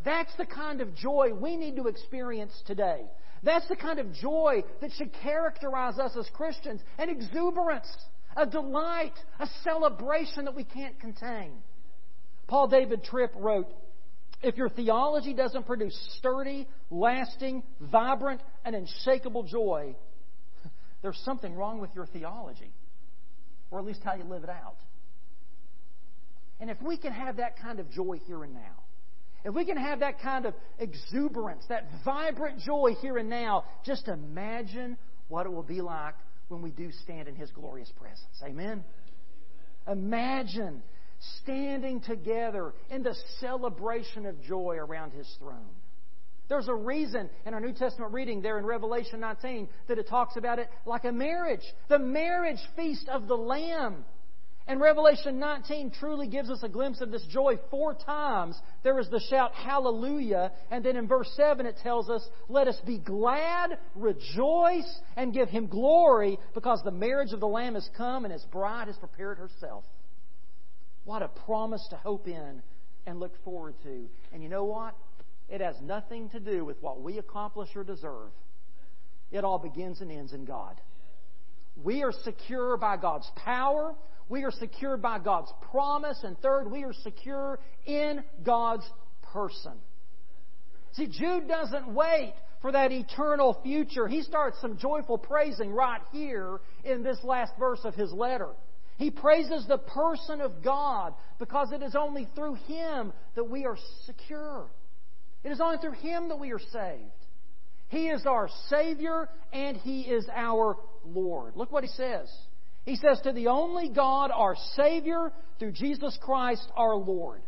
That's 0.03 0.35
the 0.37 0.45
kind 0.45 0.81
of 0.81 0.95
joy 0.95 1.31
we 1.33 1.57
need 1.57 1.75
to 1.77 1.87
experience 1.87 2.53
today. 2.65 3.01
That's 3.43 3.67
the 3.67 3.75
kind 3.75 3.99
of 3.99 4.13
joy 4.13 4.63
that 4.81 4.91
should 4.97 5.11
characterize 5.21 5.97
us 5.97 6.15
as 6.17 6.29
Christians 6.33 6.81
an 6.97 7.09
exuberance, 7.09 7.87
a 8.35 8.45
delight, 8.45 9.13
a 9.39 9.47
celebration 9.63 10.45
that 10.45 10.55
we 10.55 10.63
can't 10.63 10.99
contain. 10.99 11.51
Paul 12.47 12.67
David 12.67 13.03
Tripp 13.03 13.33
wrote, 13.35 13.67
if 14.43 14.57
your 14.57 14.69
theology 14.69 15.33
doesn't 15.33 15.65
produce 15.67 15.95
sturdy, 16.17 16.67
lasting, 16.89 17.63
vibrant, 17.79 18.41
and 18.65 18.75
unshakable 18.75 19.43
joy, 19.43 19.95
there's 21.01 21.19
something 21.23 21.55
wrong 21.55 21.79
with 21.79 21.91
your 21.95 22.07
theology, 22.07 22.73
or 23.69 23.79
at 23.79 23.85
least 23.85 24.01
how 24.03 24.15
you 24.15 24.23
live 24.23 24.43
it 24.43 24.49
out. 24.49 24.77
And 26.61 26.69
if 26.69 26.81
we 26.81 26.95
can 26.95 27.11
have 27.11 27.37
that 27.37 27.59
kind 27.59 27.79
of 27.79 27.89
joy 27.91 28.19
here 28.25 28.43
and 28.43 28.53
now, 28.53 28.83
if 29.43 29.55
we 29.55 29.65
can 29.65 29.77
have 29.77 30.01
that 30.01 30.21
kind 30.21 30.45
of 30.45 30.53
exuberance, 30.77 31.63
that 31.69 31.89
vibrant 32.05 32.59
joy 32.59 32.93
here 33.01 33.17
and 33.17 33.29
now, 33.29 33.65
just 33.83 34.07
imagine 34.07 34.95
what 35.27 35.47
it 35.47 35.51
will 35.51 35.63
be 35.63 35.81
like 35.81 36.13
when 36.49 36.61
we 36.61 36.69
do 36.69 36.91
stand 37.03 37.27
in 37.27 37.35
His 37.35 37.49
glorious 37.49 37.91
presence. 37.99 38.43
Amen? 38.43 38.83
Imagine 39.91 40.83
standing 41.41 42.01
together 42.01 42.73
in 42.91 43.01
the 43.01 43.15
celebration 43.39 44.27
of 44.27 44.39
joy 44.43 44.75
around 44.77 45.13
His 45.13 45.27
throne. 45.39 45.73
There's 46.47 46.67
a 46.67 46.75
reason 46.75 47.29
in 47.45 47.55
our 47.55 47.61
New 47.61 47.73
Testament 47.73 48.13
reading 48.13 48.41
there 48.41 48.59
in 48.59 48.65
Revelation 48.65 49.21
19 49.21 49.67
that 49.87 49.97
it 49.97 50.07
talks 50.07 50.35
about 50.35 50.59
it 50.59 50.69
like 50.85 51.05
a 51.05 51.11
marriage, 51.11 51.63
the 51.87 51.97
marriage 51.97 52.59
feast 52.75 53.09
of 53.09 53.27
the 53.27 53.37
Lamb. 53.37 54.05
And 54.71 54.79
Revelation 54.79 55.37
19 55.37 55.91
truly 55.99 56.27
gives 56.27 56.49
us 56.49 56.63
a 56.63 56.69
glimpse 56.69 57.01
of 57.01 57.11
this 57.11 57.25
joy. 57.29 57.55
Four 57.69 57.93
times 57.93 58.57
there 58.83 58.99
is 58.99 59.09
the 59.09 59.19
shout, 59.29 59.53
Hallelujah. 59.53 60.53
And 60.71 60.81
then 60.81 60.95
in 60.95 61.09
verse 61.09 61.29
7 61.35 61.65
it 61.65 61.75
tells 61.83 62.09
us, 62.09 62.25
Let 62.47 62.69
us 62.69 62.79
be 62.87 62.97
glad, 62.97 63.77
rejoice, 63.95 64.89
and 65.17 65.33
give 65.33 65.49
Him 65.49 65.67
glory 65.67 66.39
because 66.53 66.81
the 66.85 66.91
marriage 66.91 67.33
of 67.33 67.41
the 67.41 67.49
Lamb 67.49 67.73
has 67.73 67.89
come 67.97 68.23
and 68.23 68.31
His 68.31 68.45
bride 68.45 68.87
has 68.87 68.95
prepared 68.95 69.39
herself. 69.39 69.83
What 71.03 71.21
a 71.21 71.27
promise 71.27 71.85
to 71.89 71.97
hope 71.97 72.29
in 72.29 72.63
and 73.05 73.19
look 73.19 73.33
forward 73.43 73.75
to. 73.83 74.07
And 74.31 74.41
you 74.41 74.47
know 74.47 74.63
what? 74.63 74.95
It 75.49 75.59
has 75.59 75.75
nothing 75.81 76.29
to 76.29 76.39
do 76.39 76.63
with 76.63 76.81
what 76.81 77.01
we 77.01 77.17
accomplish 77.17 77.75
or 77.75 77.83
deserve. 77.83 78.31
It 79.33 79.43
all 79.43 79.59
begins 79.59 79.99
and 79.99 80.09
ends 80.09 80.31
in 80.31 80.45
God. 80.45 80.79
We 81.75 82.03
are 82.03 82.13
secure 82.23 82.77
by 82.77 82.95
God's 82.95 83.29
power. 83.35 83.95
We 84.31 84.45
are 84.45 84.51
secured 84.51 85.01
by 85.01 85.19
God's 85.19 85.51
promise. 85.69 86.17
And 86.23 86.39
third, 86.39 86.71
we 86.71 86.85
are 86.85 86.93
secure 86.93 87.59
in 87.85 88.23
God's 88.43 88.89
person. 89.33 89.73
See, 90.93 91.07
Jude 91.07 91.49
doesn't 91.49 91.93
wait 91.93 92.33
for 92.61 92.71
that 92.71 92.93
eternal 92.93 93.59
future. 93.61 94.07
He 94.07 94.21
starts 94.21 94.59
some 94.61 94.77
joyful 94.77 95.17
praising 95.17 95.73
right 95.73 96.01
here 96.13 96.61
in 96.85 97.03
this 97.03 97.17
last 97.25 97.51
verse 97.59 97.81
of 97.83 97.93
his 97.93 98.13
letter. 98.13 98.49
He 98.97 99.11
praises 99.11 99.65
the 99.67 99.79
person 99.79 100.39
of 100.39 100.63
God 100.63 101.13
because 101.37 101.73
it 101.73 101.81
is 101.81 101.95
only 101.95 102.29
through 102.33 102.55
Him 102.67 103.11
that 103.35 103.49
we 103.49 103.65
are 103.65 103.77
secure. 104.05 104.67
It 105.43 105.51
is 105.51 105.59
only 105.59 105.79
through 105.79 105.93
Him 105.93 106.29
that 106.29 106.39
we 106.39 106.51
are 106.51 106.59
saved. 106.59 107.11
He 107.89 108.07
is 108.07 108.25
our 108.25 108.47
Savior 108.69 109.27
and 109.51 109.75
He 109.75 110.01
is 110.01 110.25
our 110.33 110.77
Lord. 111.03 111.55
Look 111.55 111.71
what 111.71 111.83
He 111.83 111.89
says. 111.89 112.29
He 112.83 112.95
says, 112.95 113.19
To 113.23 113.31
the 113.31 113.47
only 113.47 113.89
God, 113.89 114.31
our 114.31 114.55
Savior, 114.75 115.31
through 115.59 115.73
Jesus 115.73 116.17
Christ 116.21 116.67
our 116.75 116.95
Lord. 116.95 117.41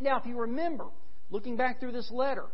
Now, 0.00 0.18
if 0.18 0.26
you 0.26 0.38
remember, 0.38 0.86
looking 1.30 1.56
back 1.56 1.80
through 1.80 1.92
this 1.92 2.10
letter, 2.10 2.46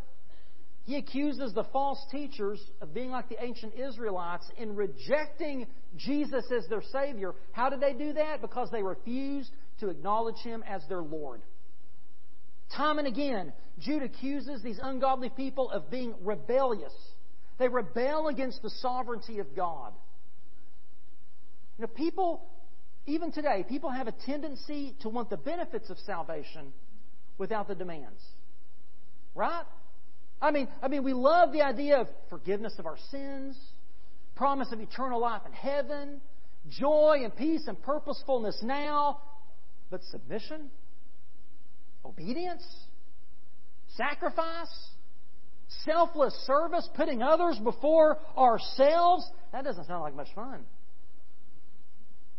he 0.85 0.97
accuses 0.97 1.53
the 1.55 1.65
false 1.65 2.05
teachers 2.11 2.61
of 2.81 2.93
being 2.93 3.11
like 3.11 3.29
the 3.29 3.43
ancient 3.43 3.75
Israelites 3.75 4.51
in 4.57 4.75
rejecting 4.75 5.67
Jesus 5.97 6.45
as 6.51 6.67
their 6.69 6.83
Savior. 6.93 7.35
How 7.53 7.69
did 7.71 7.81
they 7.81 7.93
do 7.93 8.13
that? 8.15 8.41
Because 8.41 8.71
they 8.71 8.83
refused 8.83 9.51
to 9.81 9.89
acknowledge 9.89 10.39
Him 10.39 10.65
as 10.67 10.83
their 10.89 11.03
Lord. 11.03 11.43
Time 12.77 12.99
and 12.99 13.07
again, 13.07 13.53
Jude 13.79 14.03
accuses 14.03 14.63
these 14.63 14.81
ungodly 14.83 15.29
people 15.31 15.71
of 15.71 15.91
being 15.91 16.15
rebellious. 16.23 16.93
They 17.59 17.69
rebel 17.69 18.29
against 18.29 18.63
the 18.63 18.71
sovereignty 18.71 19.39
of 19.39 19.55
God. 19.55 19.93
You 21.81 21.87
know, 21.87 21.93
people, 21.95 22.43
even 23.07 23.33
today, 23.33 23.65
people 23.67 23.89
have 23.89 24.07
a 24.07 24.13
tendency 24.27 24.95
to 25.01 25.09
want 25.09 25.31
the 25.31 25.39
benefits 25.39 25.89
of 25.89 25.97
salvation 26.01 26.75
without 27.39 27.69
the 27.69 27.75
demands. 27.75 28.21
Right? 29.35 29.65
I 30.43 30.51
mean, 30.51 30.69
I 30.83 30.89
mean, 30.89 31.05
we 31.05 31.15
love 31.15 31.55
the 31.55 31.63
idea 31.63 31.97
of 31.99 32.09
forgiveness 32.29 32.75
of 32.79 32.85
our 32.85 32.99
sins, 33.11 33.59
promise 34.37 34.69
of 34.73 34.81
eternal 34.81 35.23
life 35.23 35.41
in 35.47 35.53
heaven, 35.53 36.21
joy 36.69 37.21
and 37.25 37.35
peace 37.35 37.63
and 37.67 37.83
purposefulness 37.83 38.61
now, 38.63 39.23
but 39.91 40.03
submission, 40.11 40.71
obedience, 42.05 42.63
sacrifice, 43.97 44.91
selfless 45.87 46.35
service, 46.47 46.87
putting 46.95 47.23
others 47.23 47.59
before 47.65 48.19
ourselves, 48.37 49.27
that 49.53 49.65
doesn't 49.65 49.87
sound 49.87 50.03
like 50.03 50.15
much 50.15 50.29
fun. 50.35 50.67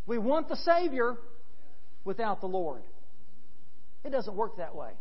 We 0.05 0.17
want 0.17 0.49
the 0.49 0.55
Savior 0.57 1.15
without 2.03 2.41
the 2.41 2.47
Lord. 2.47 2.81
It 4.03 4.11
doesn't 4.11 4.35
work 4.35 4.57
that 4.57 4.75
way. 4.75 4.91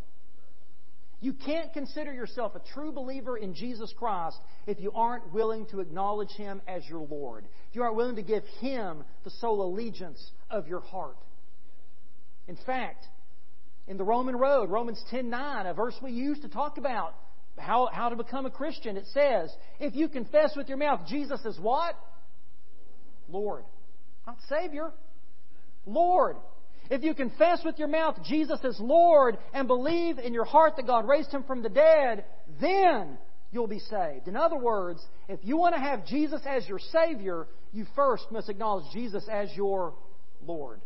You 1.22 1.34
can't 1.34 1.72
consider 1.74 2.12
yourself 2.12 2.54
a 2.54 2.62
true 2.72 2.92
believer 2.92 3.36
in 3.36 3.54
Jesus 3.54 3.92
Christ 3.98 4.38
if 4.66 4.80
you 4.80 4.90
aren't 4.92 5.34
willing 5.34 5.66
to 5.66 5.80
acknowledge 5.80 6.30
Him 6.30 6.62
as 6.66 6.82
your 6.88 7.06
Lord. 7.06 7.44
If 7.68 7.76
you 7.76 7.82
aren't 7.82 7.96
willing 7.96 8.16
to 8.16 8.22
give 8.22 8.42
Him 8.60 9.04
the 9.24 9.30
sole 9.30 9.62
allegiance 9.62 10.30
of 10.50 10.66
your 10.66 10.80
heart. 10.80 11.18
In 12.48 12.56
fact, 12.64 13.04
in 13.86 13.98
the 13.98 14.04
Roman 14.04 14.34
road, 14.34 14.70
Romans 14.70 15.02
10:9, 15.12 15.70
a 15.70 15.74
verse 15.74 15.94
we 16.02 16.12
use 16.12 16.40
to 16.40 16.48
talk 16.48 16.78
about 16.78 17.14
how, 17.58 17.88
how 17.92 18.08
to 18.08 18.16
become 18.16 18.46
a 18.46 18.50
Christian, 18.50 18.96
it 18.96 19.06
says, 19.12 19.54
if 19.78 19.94
you 19.94 20.08
confess 20.08 20.56
with 20.56 20.68
your 20.68 20.78
mouth 20.78 21.06
Jesus 21.06 21.44
is 21.44 21.58
what? 21.60 21.94
Lord. 23.28 23.64
Not 24.30 24.38
Savior. 24.48 24.92
Lord. 25.86 26.36
If 26.88 27.02
you 27.02 27.14
confess 27.14 27.64
with 27.64 27.80
your 27.80 27.88
mouth 27.88 28.16
Jesus 28.24 28.60
is 28.62 28.78
Lord 28.78 29.36
and 29.52 29.66
believe 29.66 30.18
in 30.18 30.32
your 30.32 30.44
heart 30.44 30.76
that 30.76 30.86
God 30.86 31.08
raised 31.08 31.32
him 31.32 31.42
from 31.42 31.64
the 31.64 31.68
dead, 31.68 32.24
then 32.60 33.18
you'll 33.50 33.66
be 33.66 33.80
saved. 33.80 34.28
In 34.28 34.36
other 34.36 34.56
words, 34.56 35.04
if 35.28 35.40
you 35.42 35.56
want 35.56 35.74
to 35.74 35.80
have 35.80 36.06
Jesus 36.06 36.42
as 36.46 36.68
your 36.68 36.78
Savior, 36.78 37.48
you 37.72 37.86
first 37.96 38.24
must 38.30 38.48
acknowledge 38.48 38.84
Jesus 38.92 39.26
as 39.28 39.48
your 39.56 39.94
Lord. 40.46 40.80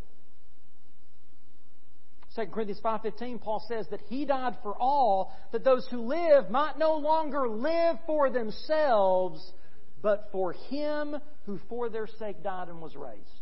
2 2.37 2.47
Corinthians 2.47 2.81
5:15 2.83 3.43
Paul 3.43 3.63
says 3.69 3.87
that 3.91 4.01
he 4.09 4.25
died 4.25 4.57
for 4.63 4.75
all 4.75 5.37
that 5.53 5.65
those 5.65 5.87
who 5.91 6.01
live 6.01 6.49
might 6.51 6.79
no 6.79 6.97
longer 6.97 7.47
live 7.47 7.99
for 8.07 8.31
themselves 8.31 9.53
but 10.05 10.29
for 10.31 10.53
him 10.53 11.17
who 11.47 11.59
for 11.67 11.89
their 11.89 12.07
sake 12.07 12.43
died 12.43 12.69
and 12.69 12.83
was 12.83 12.95
raised. 12.95 13.41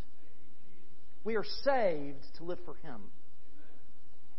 We 1.25 1.35
are 1.35 1.44
saved 1.64 2.22
to 2.37 2.44
live 2.44 2.61
for 2.64 2.75
him. 2.75 3.01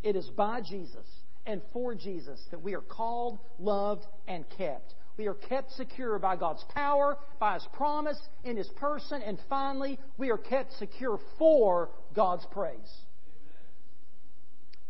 It 0.03 0.15
is 0.15 0.25
by 0.29 0.62
Jesus 0.62 1.05
and 1.45 1.62
for 1.73 1.93
Jesus 1.95 2.39
that 2.51 2.63
we 2.63 2.75
are 2.75 2.81
called, 2.81 3.39
loved, 3.59 4.05
and 4.25 4.45
kept. 4.57 4.93
We 5.17 5.27
are 5.27 5.33
kept 5.33 5.73
secure 5.73 6.17
by 6.17 6.38
God's 6.38 6.63
power, 6.73 7.17
by 7.41 7.55
His 7.55 7.67
promise, 7.73 8.19
in 8.45 8.55
His 8.55 8.69
person, 8.77 9.21
and 9.21 9.38
finally, 9.49 9.99
we 10.17 10.31
are 10.31 10.38
kept 10.38 10.71
secure 10.79 11.19
for 11.38 11.89
God's 12.15 12.45
praise. 12.51 13.01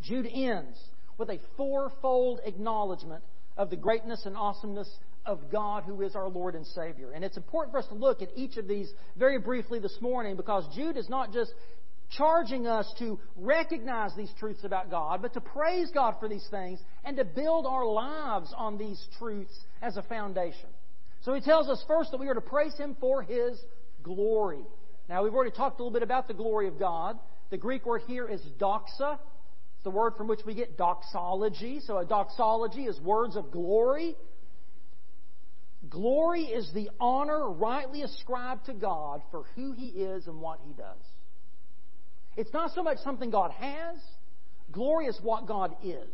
Jude 0.04 0.30
ends 0.32 0.80
with 1.18 1.30
a 1.30 1.40
fourfold 1.58 2.42
acknowledgement 2.46 3.24
of 3.58 3.72
the 3.72 3.76
greatness 3.76 4.24
and 4.26 4.38
awesomeness 4.38 4.90
of 5.26 5.52
God 5.52 5.84
who 5.84 6.02
is 6.02 6.16
our 6.16 6.30
Lord 6.30 6.56
and 6.56 6.66
Savior. 6.68 7.12
And 7.12 7.24
it's 7.24 7.38
important 7.38 7.74
for 7.74 7.80
us 7.80 7.88
to 7.88 7.96
look 7.96 8.22
at 8.22 8.30
each 8.36 8.58
of 8.58 8.68
these 8.68 8.92
very 9.18 9.40
briefly 9.40 9.80
this 9.80 9.98
morning 10.02 10.36
because 10.36 10.66
Jude 10.76 10.98
is 10.98 11.10
not 11.10 11.32
just 11.32 11.52
charging 12.18 12.68
us 12.68 12.92
to 13.00 13.20
recognize 13.36 14.12
these 14.16 14.32
truths 14.40 14.64
about 14.64 14.92
God, 14.92 15.22
but 15.22 15.34
to 15.34 15.42
praise 15.42 15.90
God 15.94 16.16
for 16.20 16.30
these 16.30 16.48
things 16.52 16.80
and 17.04 17.18
to 17.18 17.26
build 17.26 17.66
our 17.66 17.86
lives 17.86 18.54
on 18.56 18.78
these 18.78 19.04
truths 19.18 19.58
as 19.82 19.98
a 19.98 20.04
foundation. 20.04 20.70
So 21.22 21.34
he 21.34 21.42
tells 21.42 21.70
us 21.70 21.84
first 21.88 22.12
that 22.12 22.20
we 22.20 22.28
are 22.28 22.34
to 22.34 22.42
praise 22.42 22.76
Him 22.78 22.98
for 23.00 23.24
His 23.24 23.60
glory. 24.04 24.64
Now, 25.10 25.24
we've 25.24 25.34
already 25.34 25.52
talked 25.52 25.80
a 25.80 25.84
little 25.84 25.94
bit 25.94 26.04
about 26.04 26.28
the 26.28 26.34
glory 26.34 26.68
of 26.68 26.78
God. 26.78 27.18
The 27.50 27.58
Greek 27.58 27.86
word 27.86 28.02
here 28.08 28.28
is 28.28 28.42
doxa. 28.60 29.14
It's 29.14 29.84
the 29.84 29.90
word 29.90 30.14
from 30.18 30.28
which 30.28 30.42
we 30.46 30.54
get 30.54 30.78
doxology. 30.78 31.82
So 31.86 31.98
a 31.98 32.06
doxology 32.06 32.86
is 32.86 33.00
words 33.02 33.36
of 33.36 33.52
glory. 33.52 34.16
Glory 35.90 36.44
is 36.44 36.72
the 36.74 36.90
honor 37.00 37.50
rightly 37.50 38.04
ascribed 38.04 38.66
to 38.68 38.74
God 38.74 39.22
for 39.32 39.44
who 39.56 39.74
He 39.74 39.88
is 39.88 40.28
and 40.28 40.40
what 40.40 40.60
He 40.66 40.74
does. 40.74 41.02
It's 42.36 42.54
not 42.54 42.72
so 42.74 42.84
much 42.84 42.98
something 43.00 43.30
God 43.30 43.52
has, 43.52 43.98
glory 44.72 45.06
is 45.06 45.20
what 45.22 45.46
God 45.46 45.76
is. 45.84 46.08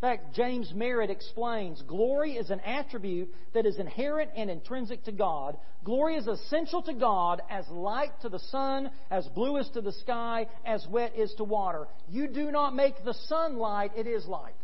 fact, 0.00 0.34
James 0.34 0.72
Merritt 0.76 1.10
explains 1.10 1.82
glory 1.82 2.36
is 2.36 2.50
an 2.50 2.60
attribute 2.60 3.34
that 3.52 3.66
is 3.66 3.80
inherent 3.80 4.30
and 4.36 4.48
intrinsic 4.48 5.02
to 5.04 5.12
God. 5.12 5.56
Glory 5.82 6.14
is 6.14 6.28
essential 6.28 6.82
to 6.82 6.94
God 6.94 7.42
as 7.50 7.66
light 7.68 8.12
to 8.22 8.28
the 8.28 8.38
sun, 8.38 8.90
as 9.10 9.26
blue 9.34 9.56
is 9.56 9.68
to 9.70 9.80
the 9.80 9.92
sky, 9.92 10.46
as 10.64 10.86
wet 10.88 11.14
is 11.16 11.34
to 11.38 11.44
water. 11.44 11.88
You 12.08 12.28
do 12.28 12.52
not 12.52 12.76
make 12.76 13.04
the 13.04 13.14
sun 13.26 13.56
light, 13.56 13.90
it 13.96 14.06
is 14.06 14.24
light. 14.26 14.54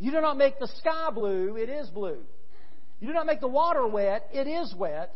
You 0.00 0.10
do 0.10 0.20
not 0.20 0.36
make 0.36 0.58
the 0.58 0.68
sky 0.78 1.10
blue, 1.14 1.56
it 1.56 1.68
is 1.68 1.88
blue. 1.88 2.18
You 3.00 3.08
do 3.08 3.14
not 3.14 3.26
make 3.26 3.40
the 3.40 3.48
water 3.48 3.86
wet, 3.86 4.28
it 4.32 4.46
is 4.46 4.74
wet. 4.76 5.14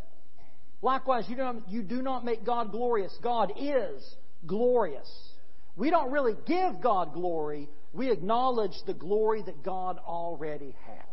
Likewise, 0.83 1.25
you 1.29 1.37
do 1.37 1.42
not, 1.42 1.68
you 1.68 1.83
do 1.83 2.03
not 2.03 2.25
make 2.25 2.44
God 2.44 2.70
glorious. 2.70 3.16
God 3.23 3.53
is 3.59 4.03
glorious. 4.47 5.09
We 5.77 5.90
don't 5.90 6.11
really 6.11 6.35
give 6.47 6.81
God 6.83 7.12
glory, 7.14 7.68
we 7.92 8.11
acknowledge 8.11 8.75
the 8.87 8.94
glory 8.94 9.42
that 9.42 9.62
God 9.62 9.99
already 9.99 10.75
has. 10.87 11.05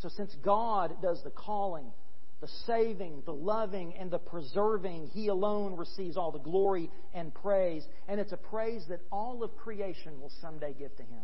So, 0.00 0.10
since 0.10 0.34
God 0.44 1.00
does 1.00 1.22
the 1.22 1.30
calling, 1.30 1.86
the 2.40 2.48
saving, 2.66 3.22
the 3.24 3.32
loving, 3.32 3.94
and 3.98 4.10
the 4.10 4.18
preserving, 4.18 5.08
He 5.12 5.28
alone 5.28 5.76
receives 5.76 6.18
all 6.18 6.30
the 6.30 6.38
glory 6.38 6.90
and 7.14 7.32
praise. 7.34 7.86
And 8.06 8.20
it's 8.20 8.32
a 8.32 8.36
praise 8.36 8.84
that 8.90 9.00
all 9.10 9.42
of 9.42 9.56
creation 9.56 10.20
will 10.20 10.32
someday 10.42 10.74
give 10.78 10.94
to 10.96 11.02
Him. 11.02 11.22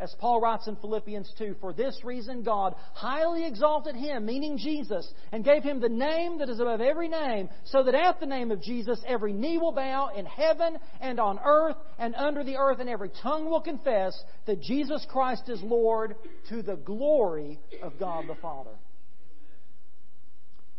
As 0.00 0.12
Paul 0.18 0.40
writes 0.40 0.66
in 0.66 0.74
Philippians 0.76 1.32
2, 1.38 1.56
for 1.60 1.72
this 1.72 1.96
reason 2.02 2.42
God 2.42 2.74
highly 2.94 3.46
exalted 3.46 3.94
him, 3.94 4.26
meaning 4.26 4.58
Jesus, 4.58 5.08
and 5.30 5.44
gave 5.44 5.62
him 5.62 5.80
the 5.80 5.88
name 5.88 6.38
that 6.38 6.48
is 6.48 6.58
above 6.58 6.80
every 6.80 7.08
name, 7.08 7.48
so 7.64 7.84
that 7.84 7.94
at 7.94 8.18
the 8.18 8.26
name 8.26 8.50
of 8.50 8.60
Jesus 8.60 9.00
every 9.06 9.32
knee 9.32 9.56
will 9.56 9.72
bow 9.72 10.10
in 10.16 10.26
heaven 10.26 10.78
and 11.00 11.20
on 11.20 11.38
earth 11.44 11.76
and 11.98 12.16
under 12.16 12.42
the 12.42 12.56
earth, 12.56 12.80
and 12.80 12.88
every 12.88 13.10
tongue 13.22 13.48
will 13.48 13.60
confess 13.60 14.20
that 14.46 14.60
Jesus 14.60 15.06
Christ 15.08 15.48
is 15.48 15.62
Lord 15.62 16.16
to 16.48 16.62
the 16.62 16.76
glory 16.76 17.60
of 17.80 17.98
God 18.00 18.24
the 18.26 18.34
Father. 18.42 18.74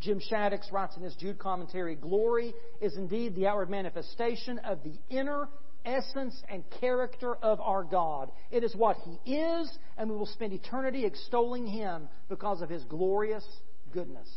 Jim 0.01 0.19
Shaddix 0.19 0.71
writes 0.71 0.97
in 0.97 1.03
his 1.03 1.15
Jude 1.15 1.39
commentary 1.39 1.95
Glory 1.95 2.53
is 2.81 2.95
indeed 2.97 3.33
the 3.33 3.47
outward 3.47 3.69
manifestation 3.69 4.59
of 4.59 4.83
the 4.83 4.93
inner 5.09 5.47
essence 5.85 6.35
and 6.49 6.63
character 6.79 7.35
of 7.35 7.59
our 7.61 7.83
God. 7.83 8.31
It 8.51 8.63
is 8.63 8.75
what 8.75 8.97
He 9.05 9.33
is, 9.33 9.69
and 9.97 10.09
we 10.09 10.15
will 10.15 10.25
spend 10.25 10.53
eternity 10.53 11.05
extolling 11.05 11.67
Him 11.67 12.07
because 12.29 12.61
of 12.61 12.69
His 12.69 12.83
glorious 12.85 13.45
goodness. 13.91 14.27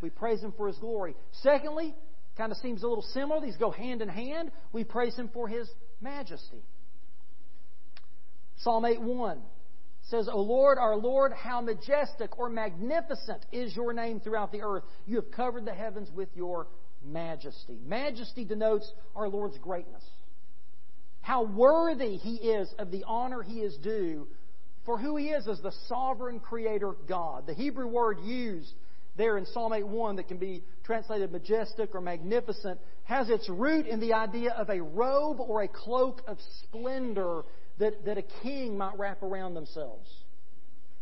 We 0.00 0.10
praise 0.10 0.42
Him 0.42 0.52
for 0.56 0.68
His 0.68 0.78
glory. 0.78 1.16
Secondly, 1.42 1.94
kind 2.36 2.52
of 2.52 2.58
seems 2.58 2.82
a 2.82 2.88
little 2.88 3.06
similar. 3.12 3.40
These 3.40 3.56
go 3.56 3.70
hand 3.70 4.02
in 4.02 4.08
hand. 4.08 4.50
We 4.72 4.84
praise 4.84 5.16
Him 5.16 5.30
for 5.32 5.48
His 5.48 5.68
majesty. 6.00 6.62
Psalm 8.58 8.84
8 8.84 9.00
1 9.00 9.42
says, 10.08 10.28
O 10.32 10.40
Lord, 10.40 10.78
our 10.78 10.96
Lord, 10.96 11.32
how 11.32 11.60
majestic 11.60 12.38
or 12.38 12.48
magnificent 12.48 13.44
is 13.52 13.74
your 13.74 13.92
name 13.92 14.20
throughout 14.20 14.52
the 14.52 14.62
earth. 14.62 14.84
You 15.04 15.16
have 15.16 15.30
covered 15.32 15.64
the 15.64 15.74
heavens 15.74 16.10
with 16.14 16.28
your 16.34 16.68
majesty. 17.04 17.78
Majesty 17.84 18.44
denotes 18.44 18.90
our 19.16 19.28
Lord's 19.28 19.58
greatness 19.58 20.04
how 21.26 21.42
worthy 21.42 22.18
he 22.18 22.36
is 22.36 22.72
of 22.78 22.92
the 22.92 23.02
honor 23.04 23.42
he 23.42 23.58
is 23.58 23.76
due 23.78 24.28
for 24.84 24.96
who 24.96 25.16
he 25.16 25.30
is 25.30 25.48
as 25.48 25.60
the 25.60 25.72
sovereign 25.88 26.38
creator 26.38 26.92
God. 27.08 27.48
The 27.48 27.52
Hebrew 27.52 27.88
word 27.88 28.18
used 28.22 28.72
there 29.16 29.36
in 29.36 29.44
Psalm 29.46 29.72
8:1 29.72 30.14
that 30.18 30.28
can 30.28 30.36
be 30.36 30.62
translated 30.84 31.32
majestic 31.32 31.96
or 31.96 32.00
magnificent 32.00 32.78
has 33.02 33.28
its 33.28 33.48
root 33.48 33.88
in 33.88 33.98
the 33.98 34.12
idea 34.12 34.52
of 34.52 34.70
a 34.70 34.80
robe 34.80 35.40
or 35.40 35.62
a 35.62 35.68
cloak 35.68 36.22
of 36.28 36.38
splendor 36.62 37.42
that, 37.78 38.04
that 38.04 38.18
a 38.18 38.24
king 38.44 38.78
might 38.78 38.96
wrap 38.96 39.20
around 39.24 39.54
themselves. 39.54 40.08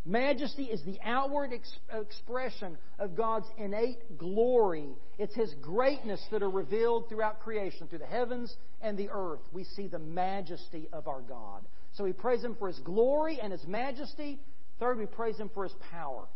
Majesty 0.07 0.65
is 0.65 0.83
the 0.85 0.99
outward 1.03 1.53
ex- 1.53 1.79
expression 1.91 2.77
of 2.99 3.17
God's 3.17 3.47
innate 3.57 4.19
glory. 4.19 4.89
It's 5.19 5.35
His 5.35 5.55
greatness 5.63 6.23
that 6.31 6.43
are 6.43 6.51
revealed 6.51 7.09
throughout 7.09 7.41
creation, 7.41 7.87
through 7.89 8.01
the 8.01 8.07
heavens 8.07 8.55
and 8.83 8.99
the 8.99 9.09
earth. 9.11 9.41
We 9.53 9.65
see 9.65 9.87
the 9.87 9.99
majesty 9.99 10.89
of 10.93 11.09
our 11.09 11.23
God. 11.23 11.63
So 11.95 12.05
we 12.05 12.13
praise 12.13 12.45
Him 12.45 12.55
for 12.59 12.69
His 12.69 12.79
glory 12.81 13.39
and 13.43 13.51
His 13.51 13.67
majesty. 13.67 14.39
Third, 14.79 14.99
we 14.99 15.07
praise 15.07 15.39
Him 15.39 15.51
for 15.55 15.65
His 15.65 15.75
power. 15.91 16.27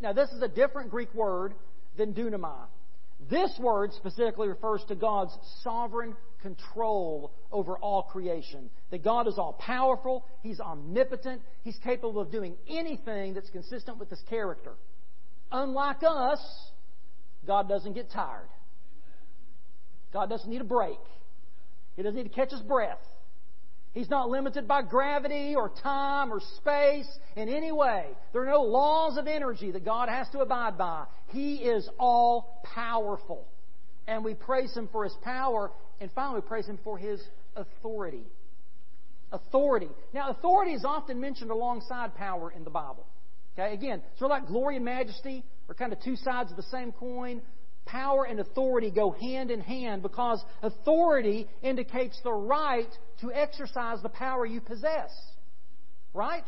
Now, 0.00 0.14
this 0.14 0.30
is 0.30 0.40
a 0.40 0.48
different 0.48 0.90
Greek 0.90 1.12
word 1.14 1.54
than 1.98 2.14
dunamai. 2.14 2.66
This 3.28 3.50
word 3.58 3.92
specifically 3.92 4.48
refers 4.48 4.82
to 4.88 4.94
God's 4.94 5.36
sovereign 5.62 6.16
control 6.40 7.32
over 7.52 7.76
all 7.76 8.04
creation. 8.04 8.70
That 8.90 9.04
God 9.04 9.28
is 9.28 9.34
all 9.36 9.52
powerful, 9.52 10.24
He's 10.42 10.58
omnipotent, 10.60 11.42
He's 11.62 11.78
capable 11.84 12.20
of 12.20 12.32
doing 12.32 12.56
anything 12.68 13.34
that's 13.34 13.50
consistent 13.50 13.98
with 13.98 14.08
His 14.08 14.22
character. 14.28 14.72
Unlike 15.52 15.98
us, 16.06 16.40
God 17.46 17.68
doesn't 17.68 17.92
get 17.92 18.10
tired. 18.10 18.48
God 20.12 20.28
doesn't 20.28 20.48
need 20.48 20.60
a 20.60 20.64
break. 20.64 20.98
He 21.96 22.02
doesn't 22.02 22.16
need 22.16 22.28
to 22.28 22.34
catch 22.34 22.50
his 22.50 22.60
breath. 22.60 22.98
He's 23.92 24.08
not 24.08 24.28
limited 24.30 24.68
by 24.68 24.82
gravity 24.82 25.54
or 25.56 25.68
time 25.82 26.32
or 26.32 26.40
space 26.58 27.08
in 27.34 27.48
any 27.48 27.72
way. 27.72 28.06
There 28.32 28.42
are 28.42 28.50
no 28.50 28.62
laws 28.62 29.18
of 29.18 29.26
energy 29.26 29.72
that 29.72 29.84
God 29.84 30.08
has 30.08 30.28
to 30.30 30.40
abide 30.40 30.78
by. 30.78 31.06
He 31.28 31.56
is 31.56 31.88
all 31.98 32.60
powerful. 32.62 33.48
And 34.06 34.24
we 34.24 34.34
praise 34.34 34.72
Him 34.76 34.88
for 34.92 35.04
His 35.04 35.14
power. 35.22 35.72
And 36.00 36.10
finally, 36.14 36.40
we 36.40 36.46
praise 36.46 36.66
Him 36.66 36.78
for 36.84 36.98
His 36.98 37.20
authority. 37.56 38.22
Authority. 39.32 39.88
Now, 40.14 40.30
authority 40.30 40.72
is 40.72 40.84
often 40.84 41.20
mentioned 41.20 41.50
alongside 41.50 42.14
power 42.14 42.52
in 42.52 42.62
the 42.62 42.70
Bible. 42.70 43.06
Okay, 43.58 43.74
again, 43.74 44.02
sort 44.18 44.30
of 44.30 44.38
like 44.38 44.46
glory 44.46 44.76
and 44.76 44.84
majesty 44.84 45.44
are 45.68 45.74
kind 45.74 45.92
of 45.92 46.00
two 46.02 46.14
sides 46.14 46.52
of 46.52 46.56
the 46.56 46.62
same 46.64 46.92
coin 46.92 47.42
power 47.90 48.24
and 48.24 48.40
authority 48.40 48.90
go 48.90 49.10
hand 49.10 49.50
in 49.50 49.60
hand 49.60 50.02
because 50.02 50.42
authority 50.62 51.48
indicates 51.62 52.18
the 52.22 52.32
right 52.32 52.88
to 53.20 53.32
exercise 53.32 53.98
the 54.02 54.08
power 54.08 54.46
you 54.46 54.60
possess. 54.60 55.10
Right? 56.14 56.44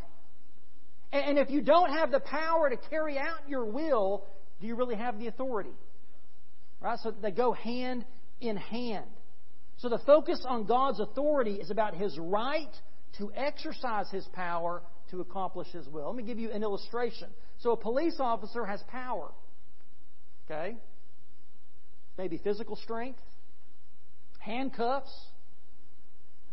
And 1.12 1.38
if 1.38 1.50
you 1.50 1.60
don't 1.60 1.90
have 1.90 2.10
the 2.10 2.20
power 2.20 2.70
to 2.70 2.76
carry 2.88 3.18
out 3.18 3.48
your 3.48 3.64
will, 3.64 4.24
do 4.60 4.66
you 4.66 4.76
really 4.76 4.96
have 4.96 5.18
the 5.18 5.26
authority? 5.26 5.74
Right? 6.80 6.98
So 7.02 7.10
they 7.10 7.30
go 7.30 7.52
hand 7.52 8.04
in 8.40 8.56
hand. 8.56 9.06
So 9.78 9.88
the 9.88 10.00
focus 10.06 10.44
on 10.48 10.64
God's 10.64 11.00
authority 11.00 11.54
is 11.54 11.70
about 11.70 11.94
His 11.94 12.16
right 12.18 12.74
to 13.18 13.32
exercise 13.34 14.06
His 14.10 14.26
power 14.32 14.82
to 15.10 15.20
accomplish 15.20 15.68
His 15.68 15.86
will. 15.88 16.06
Let 16.06 16.16
me 16.16 16.22
give 16.22 16.38
you 16.38 16.50
an 16.50 16.62
illustration. 16.62 17.28
So 17.58 17.72
a 17.72 17.76
police 17.76 18.16
officer 18.18 18.64
has 18.64 18.82
power. 18.88 19.32
Okay? 20.46 20.76
Maybe 22.18 22.38
physical 22.38 22.76
strength, 22.76 23.20
handcuffs, 24.38 25.12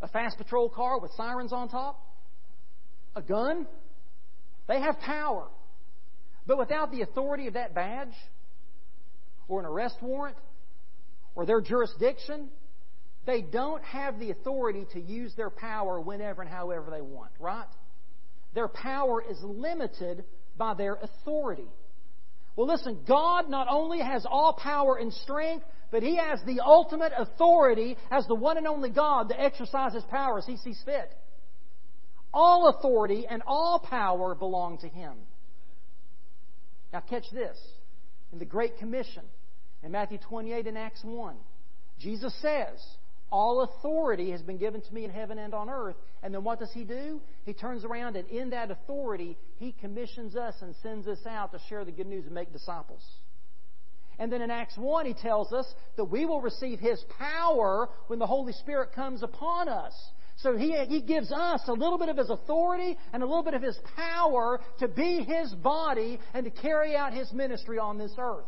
a 0.01 0.07
fast 0.07 0.37
patrol 0.37 0.69
car 0.69 0.99
with 0.99 1.11
sirens 1.17 1.51
on 1.51 1.69
top, 1.69 1.99
a 3.15 3.21
gun. 3.21 3.67
They 4.67 4.79
have 4.79 4.99
power. 4.99 5.47
But 6.47 6.57
without 6.57 6.91
the 6.91 7.01
authority 7.01 7.47
of 7.47 7.53
that 7.53 7.75
badge, 7.75 8.13
or 9.47 9.59
an 9.59 9.65
arrest 9.65 9.97
warrant, 10.01 10.37
or 11.35 11.45
their 11.45 11.61
jurisdiction, 11.61 12.49
they 13.25 13.41
don't 13.41 13.83
have 13.83 14.19
the 14.19 14.31
authority 14.31 14.85
to 14.93 14.99
use 14.99 15.33
their 15.35 15.49
power 15.49 15.99
whenever 15.99 16.41
and 16.41 16.49
however 16.49 16.89
they 16.91 17.01
want, 17.01 17.31
right? 17.39 17.67
Their 18.53 18.67
power 18.67 19.23
is 19.27 19.37
limited 19.43 20.23
by 20.57 20.73
their 20.73 20.95
authority. 20.95 21.67
Well, 22.55 22.67
listen, 22.67 22.99
God 23.07 23.49
not 23.49 23.67
only 23.69 23.99
has 23.99 24.25
all 24.29 24.53
power 24.53 24.97
and 24.97 25.13
strength, 25.13 25.65
but 25.91 26.03
He 26.03 26.17
has 26.17 26.39
the 26.45 26.61
ultimate 26.63 27.13
authority 27.17 27.97
as 28.11 28.27
the 28.27 28.35
one 28.35 28.57
and 28.57 28.67
only 28.67 28.89
God 28.89 29.29
to 29.29 29.39
exercise 29.39 29.93
His 29.93 30.03
power 30.05 30.37
as 30.37 30.45
He 30.45 30.57
sees 30.57 30.81
fit. 30.85 31.13
All 32.33 32.67
authority 32.67 33.25
and 33.29 33.41
all 33.47 33.79
power 33.79 34.35
belong 34.35 34.77
to 34.79 34.87
Him. 34.87 35.13
Now, 36.93 37.01
catch 37.01 37.25
this. 37.31 37.57
In 38.31 38.39
the 38.39 38.45
Great 38.45 38.77
Commission, 38.77 39.23
in 39.83 39.91
Matthew 39.91 40.19
28 40.19 40.67
and 40.67 40.77
Acts 40.77 41.03
1, 41.03 41.35
Jesus 41.99 42.33
says, 42.41 42.79
all 43.31 43.61
authority 43.61 44.31
has 44.31 44.41
been 44.41 44.57
given 44.57 44.81
to 44.81 44.93
me 44.93 45.05
in 45.05 45.11
heaven 45.11 45.37
and 45.37 45.53
on 45.53 45.69
earth. 45.69 45.95
And 46.23 46.33
then 46.33 46.43
what 46.43 46.59
does 46.59 46.71
he 46.73 46.83
do? 46.83 47.21
He 47.45 47.53
turns 47.53 47.85
around 47.85 48.15
and 48.15 48.27
in 48.29 48.49
that 48.51 48.71
authority, 48.71 49.37
he 49.57 49.73
commissions 49.79 50.35
us 50.35 50.55
and 50.61 50.75
sends 50.81 51.07
us 51.07 51.19
out 51.27 51.51
to 51.51 51.59
share 51.69 51.85
the 51.85 51.91
good 51.91 52.07
news 52.07 52.25
and 52.25 52.33
make 52.33 52.51
disciples. 52.51 53.01
And 54.17 54.31
then 54.31 54.41
in 54.41 54.51
Acts 54.51 54.77
1, 54.77 55.05
he 55.05 55.13
tells 55.13 55.53
us 55.53 55.65
that 55.95 56.05
we 56.05 56.25
will 56.25 56.41
receive 56.41 56.79
his 56.79 57.01
power 57.17 57.87
when 58.07 58.19
the 58.19 58.27
Holy 58.27 58.51
Spirit 58.51 58.91
comes 58.93 59.23
upon 59.23 59.69
us. 59.69 59.93
So 60.37 60.55
he, 60.57 60.73
he 60.87 61.01
gives 61.01 61.31
us 61.31 61.61
a 61.67 61.73
little 61.73 61.97
bit 61.97 62.09
of 62.09 62.17
his 62.17 62.29
authority 62.29 62.97
and 63.13 63.23
a 63.23 63.25
little 63.25 63.43
bit 63.43 63.53
of 63.53 63.61
his 63.61 63.77
power 63.95 64.59
to 64.79 64.87
be 64.87 65.23
his 65.23 65.53
body 65.53 66.19
and 66.33 66.45
to 66.45 66.51
carry 66.51 66.95
out 66.95 67.13
his 67.13 67.31
ministry 67.33 67.77
on 67.77 67.97
this 67.97 68.11
earth. 68.17 68.45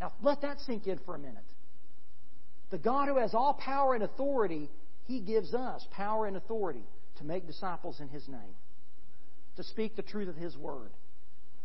Now, 0.00 0.12
let 0.22 0.42
that 0.42 0.60
sink 0.60 0.86
in 0.86 0.98
for 1.06 1.14
a 1.14 1.18
minute. 1.18 1.44
The 2.74 2.78
God 2.78 3.06
who 3.06 3.18
has 3.18 3.34
all 3.34 3.54
power 3.54 3.94
and 3.94 4.02
authority 4.02 4.68
He 5.04 5.20
gives 5.20 5.54
us 5.54 5.86
power 5.92 6.26
and 6.26 6.36
authority 6.36 6.82
to 7.18 7.24
make 7.24 7.46
disciples 7.46 8.00
in 8.00 8.08
His 8.08 8.26
name, 8.26 8.56
to 9.54 9.62
speak 9.62 9.94
the 9.94 10.02
truth 10.02 10.28
of 10.28 10.34
His 10.34 10.56
Word, 10.56 10.90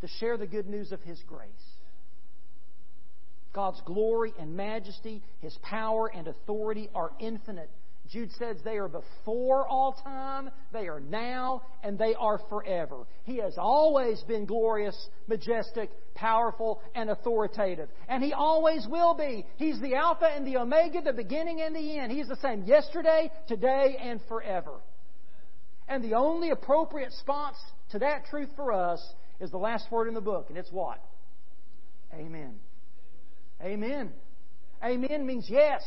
to 0.02 0.06
share 0.20 0.36
the 0.36 0.46
good 0.46 0.68
news 0.68 0.92
of 0.92 1.02
His 1.02 1.20
grace. 1.26 1.50
God's 3.52 3.80
glory 3.84 4.32
and 4.38 4.54
majesty, 4.54 5.20
His 5.40 5.58
power 5.62 6.06
and 6.06 6.28
authority 6.28 6.88
are 6.94 7.10
infinite. 7.18 7.70
Jude 8.10 8.32
says 8.32 8.56
they 8.64 8.76
are 8.76 8.88
before 8.88 9.68
all 9.68 9.92
time, 10.02 10.50
they 10.72 10.88
are 10.88 10.98
now, 10.98 11.62
and 11.84 11.96
they 11.96 12.14
are 12.14 12.40
forever. 12.48 13.06
He 13.22 13.36
has 13.36 13.54
always 13.56 14.20
been 14.22 14.46
glorious, 14.46 14.96
majestic, 15.28 15.90
powerful, 16.14 16.80
and 16.96 17.08
authoritative. 17.08 17.88
And 18.08 18.22
He 18.22 18.32
always 18.32 18.86
will 18.88 19.14
be. 19.14 19.46
He's 19.56 19.80
the 19.80 19.94
Alpha 19.94 20.26
and 20.26 20.44
the 20.44 20.56
Omega, 20.56 21.02
the 21.02 21.12
beginning 21.12 21.60
and 21.60 21.74
the 21.74 21.98
end. 21.98 22.10
He's 22.10 22.26
the 22.26 22.38
same 22.42 22.64
yesterday, 22.64 23.30
today, 23.46 23.96
and 24.00 24.20
forever. 24.28 24.80
And 25.88 26.02
the 26.02 26.14
only 26.14 26.50
appropriate 26.50 27.06
response 27.06 27.56
to 27.90 28.00
that 28.00 28.26
truth 28.26 28.50
for 28.56 28.72
us 28.72 29.00
is 29.40 29.50
the 29.50 29.58
last 29.58 29.90
word 29.90 30.08
in 30.08 30.14
the 30.14 30.20
book, 30.20 30.46
and 30.48 30.58
it's 30.58 30.72
what? 30.72 31.00
Amen. 32.12 32.58
Amen. 33.62 34.10
Amen 34.82 35.26
means 35.26 35.46
yes. 35.48 35.82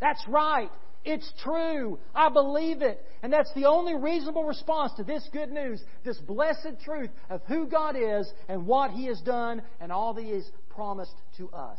That's 0.00 0.22
right. 0.28 0.70
It's 1.06 1.32
true. 1.40 2.00
I 2.12 2.28
believe 2.30 2.82
it. 2.82 3.00
And 3.22 3.32
that's 3.32 3.52
the 3.54 3.66
only 3.66 3.94
reasonable 3.94 4.42
response 4.42 4.92
to 4.96 5.04
this 5.04 5.26
good 5.32 5.52
news, 5.52 5.80
this 6.04 6.18
blessed 6.18 6.80
truth 6.84 7.10
of 7.30 7.40
who 7.46 7.68
God 7.68 7.94
is 7.96 8.30
and 8.48 8.66
what 8.66 8.90
He 8.90 9.06
has 9.06 9.20
done 9.20 9.62
and 9.80 9.92
all 9.92 10.14
that 10.14 10.24
He 10.24 10.32
has 10.32 10.50
promised 10.68 11.14
to 11.38 11.48
us. 11.50 11.78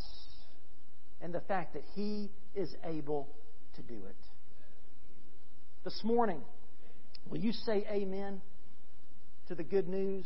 And 1.22 1.34
the 1.34 1.42
fact 1.42 1.74
that 1.74 1.84
He 1.94 2.32
is 2.56 2.74
able 2.86 3.28
to 3.76 3.82
do 3.82 3.96
it. 3.96 4.16
This 5.84 6.00
morning, 6.06 6.42
will 7.30 7.40
you 7.40 7.52
say 7.52 7.86
amen 7.92 8.42
to 9.50 9.56
the 9.56 9.63
good 9.63 9.90
news? 9.90 10.26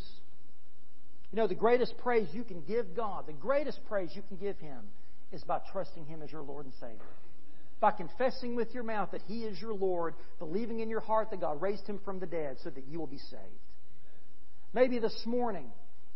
You 1.32 1.38
know, 1.38 1.48
the 1.48 1.56
greatest 1.56 1.98
praise 1.98 2.28
you 2.34 2.44
can 2.44 2.62
give 2.62 2.96
God, 2.96 3.26
the 3.26 3.34
greatest 3.34 3.80
praise 3.90 4.12
you 4.14 4.22
can 4.22 4.38
give 4.38 4.60
Him, 4.60 4.82
is 5.32 5.44
by 5.44 5.60
trusting 5.72 6.06
Him 6.06 6.22
as 6.22 6.32
your 6.32 6.44
Lord 6.44 6.66
and 6.66 6.74
Savior. 6.76 7.00
By 7.82 7.92
confessing 7.92 8.56
with 8.56 8.74
your 8.76 8.84
mouth 8.84 9.10
that 9.12 9.24
He 9.28 9.44
is 9.44 9.60
your 9.60 9.74
Lord, 9.74 10.14
believing 10.40 10.80
in 10.80 10.90
your 10.90 11.00
heart 11.00 11.32
that 11.32 11.42
God 11.42 11.62
raised 11.62 11.88
Him 11.88 12.00
from 12.06 12.20
the 12.20 12.28
dead 12.28 12.58
so 12.64 12.70
that 12.70 12.86
you 12.88 13.00
will 13.00 13.08
be 13.08 13.18
saved. 13.18 13.42
Maybe 14.74 15.00
this 15.00 15.24
morning 15.26 15.72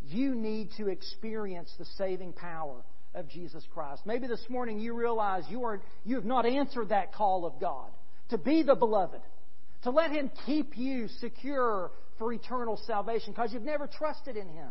you 0.07 0.35
need 0.35 0.69
to 0.77 0.87
experience 0.87 1.73
the 1.77 1.85
saving 1.97 2.33
power 2.33 2.83
of 3.15 3.27
Jesus 3.27 3.63
Christ. 3.73 4.03
Maybe 4.05 4.27
this 4.27 4.45
morning 4.47 4.79
you 4.79 4.93
realize 4.93 5.43
you, 5.49 5.63
are, 5.63 5.81
you 6.03 6.15
have 6.15 6.25
not 6.25 6.45
answered 6.45 6.89
that 6.89 7.13
call 7.13 7.45
of 7.45 7.59
God 7.59 7.89
to 8.29 8.37
be 8.37 8.61
the 8.61 8.75
beloved, 8.75 9.21
to 9.83 9.89
let 9.89 10.11
Him 10.11 10.31
keep 10.45 10.77
you 10.77 11.07
secure 11.19 11.91
for 12.19 12.31
eternal 12.31 12.79
salvation 12.85 13.33
because 13.33 13.51
you've 13.51 13.63
never 13.63 13.87
trusted 13.87 14.37
in 14.37 14.47
Him. 14.47 14.69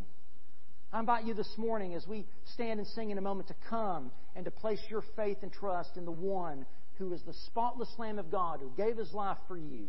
I 0.93 1.01
invite 1.01 1.25
you 1.25 1.35
this 1.35 1.53
morning 1.57 1.95
as 1.95 2.07
we 2.07 2.25
stand 2.53 2.79
and 2.79 2.89
sing 2.89 3.11
in 3.11 3.19
a 3.19 3.21
moment 3.21 3.49
to 3.49 3.55
come 3.69 4.13
and 4.37 4.45
to 4.45 4.53
place 4.53 4.79
your 4.89 5.03
faith 5.17 5.39
and 5.43 5.53
trust 5.53 5.97
in 5.97 6.05
the 6.05 6.13
one 6.13 6.67
who 6.99 7.13
is 7.13 7.23
the 7.27 7.35
spotless 7.47 7.93
Lamb 7.99 8.19
of 8.19 8.31
God 8.31 8.61
who 8.61 8.71
gave 8.77 8.97
his 8.97 9.13
life 9.13 9.39
for 9.49 9.57
you 9.57 9.87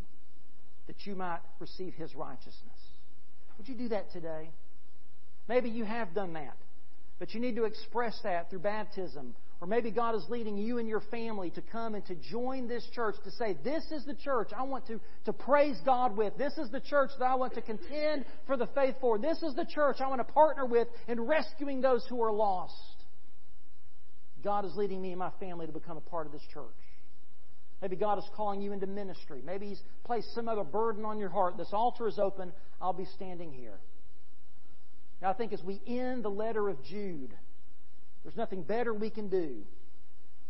that 0.88 1.06
you 1.06 1.16
might 1.16 1.40
receive 1.60 1.94
his 1.96 2.14
righteousness. 2.16 2.54
Would 3.58 3.68
you 3.68 3.76
do 3.76 3.90
that 3.90 4.12
today? 4.12 4.50
Maybe 5.48 5.70
you 5.70 5.86
have 5.86 6.14
done 6.14 6.34
that, 6.34 6.58
but 7.20 7.34
you 7.34 7.40
need 7.40 7.56
to 7.56 7.64
express 7.66 8.20
that 8.24 8.50
through 8.50 8.60
baptism 8.60 9.36
or 9.62 9.68
maybe 9.68 9.90
God 9.90 10.16
is 10.16 10.24
leading 10.30 10.58
you 10.58 10.80
and 10.80 10.88
your 10.88 11.00
family 11.00 11.50
to 11.52 11.62
come 11.62 11.96
and 11.96 12.06
to 12.08 12.16
join 12.16 12.68
this 12.68 12.86
church 12.94 13.16
to 13.24 13.32
say, 13.32 13.58
This 13.64 13.84
is 13.92 14.06
the 14.06 14.14
church 14.14 14.50
I 14.56 14.64
want 14.64 14.86
to, 14.88 15.00
to 15.26 15.34
praise 15.34 15.80
God 15.86 16.18
with. 16.18 16.38
This 16.38 16.58
is 16.58 16.70
the 16.72 16.82
church 16.82 17.12
that 17.20 17.26
I 17.26 17.36
want 17.36 17.54
to 17.56 17.62
contend 17.62 18.26
for 18.48 18.58
the 18.58 18.68
faith 18.68 18.96
for. 19.00 19.18
This 19.18 19.42
is 19.42 19.56
the 19.56 19.66
church 19.66 19.98
I 20.02 20.08
want 20.08 20.20
to 20.20 20.34
partner 20.34 20.66
with 20.66 20.88
in 21.08 21.22
rescuing 21.22 21.80
those 21.82 22.06
who 22.10 22.22
are 22.22 22.34
lost. 22.34 22.74
God 24.44 24.66
is 24.66 24.76
leading 24.76 25.02
me 25.02 25.12
and 25.12 25.20
my 25.20 25.32
family 25.40 25.66
to 25.66 25.74
become 25.74 25.98
a 25.98 26.02
part 26.02 26.26
of 26.26 26.34
this 26.34 26.44
church. 26.54 26.66
Maybe 27.82 27.96
God 27.96 28.18
is 28.18 28.26
calling 28.36 28.62
you 28.62 28.72
into 28.72 28.88
ministry. 28.88 29.42
Maybe 29.46 29.68
He's 29.68 29.82
placed 30.04 30.34
some 30.34 30.48
other 30.48 30.64
burden 30.64 31.06
on 31.06 31.20
your 31.20 31.30
heart. 31.30 31.58
This 31.58 31.74
altar 31.74 32.08
is 32.08 32.18
open. 32.20 32.52
I'll 32.82 32.94
be 32.94 33.06
standing 33.16 33.52
here. 33.52 33.80
Now, 35.22 35.30
I 35.30 35.34
think 35.34 35.54
as 35.54 35.64
we 35.64 35.82
end 35.88 36.24
the 36.24 36.30
letter 36.30 36.70
of 36.70 36.84
Jude, 36.84 37.34
there's 38.24 38.36
nothing 38.36 38.64
better 38.64 38.94
we 38.94 39.10
can 39.10 39.30
do 39.30 39.64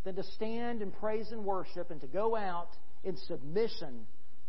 than 0.03 0.15
to 0.15 0.23
stand 0.23 0.81
and 0.81 0.93
praise 0.97 1.31
and 1.31 1.43
worship 1.43 1.91
and 1.91 1.99
to 2.01 2.07
go 2.07 2.35
out 2.35 2.69
in 3.03 3.17
submission 3.17 4.05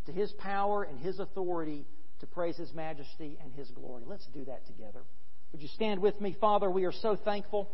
to 0.06 0.12
His 0.12 0.32
power 0.32 0.84
and 0.84 0.98
His 0.98 1.18
authority 1.18 1.86
to 2.20 2.26
praise 2.26 2.56
His 2.56 2.72
majesty 2.72 3.38
and 3.42 3.52
His 3.54 3.70
glory. 3.70 4.04
Let's 4.06 4.26
do 4.32 4.44
that 4.44 4.66
together. 4.66 5.00
Would 5.52 5.62
you 5.62 5.68
stand 5.68 6.00
with 6.00 6.20
me? 6.20 6.36
Father, 6.40 6.70
we 6.70 6.84
are 6.84 6.92
so 6.92 7.16
thankful 7.16 7.70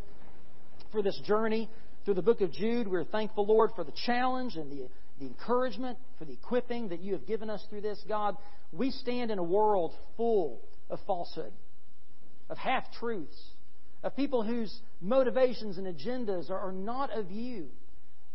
for 0.91 1.03
this 1.03 1.21
journey 1.27 1.69
through 2.05 2.15
the 2.15 2.23
book 2.23 2.41
of 2.41 2.53
Jude. 2.53 2.89
We're 2.89 3.05
thankful, 3.05 3.47
Lord, 3.47 3.71
for 3.75 3.85
the 3.85 3.93
challenge 4.07 4.57
and 4.57 4.71
the, 4.71 4.89
the 5.19 5.27
encouragement, 5.27 5.99
for 6.19 6.25
the 6.25 6.33
equipping 6.33 6.89
that 6.89 7.01
you 7.01 7.13
have 7.13 7.27
given 7.27 7.51
us 7.51 7.65
through 7.71 7.83
this. 7.83 8.03
God, 8.09 8.37
we 8.73 8.91
stand 8.91 9.31
in 9.31 9.39
a 9.39 9.43
world 9.43 9.93
full 10.17 10.61
of 10.91 10.99
falsehood, 11.07 11.53
of 12.49 12.59
half 12.59 12.85
truths, 12.99 13.41
of 14.03 14.17
people 14.17 14.43
whose 14.43 14.75
motivations 15.01 15.79
and 15.79 15.87
agendas 15.87 16.51
are, 16.51 16.59
are 16.59 16.73
not 16.73 17.17
of 17.17 17.31
you. 17.31 17.69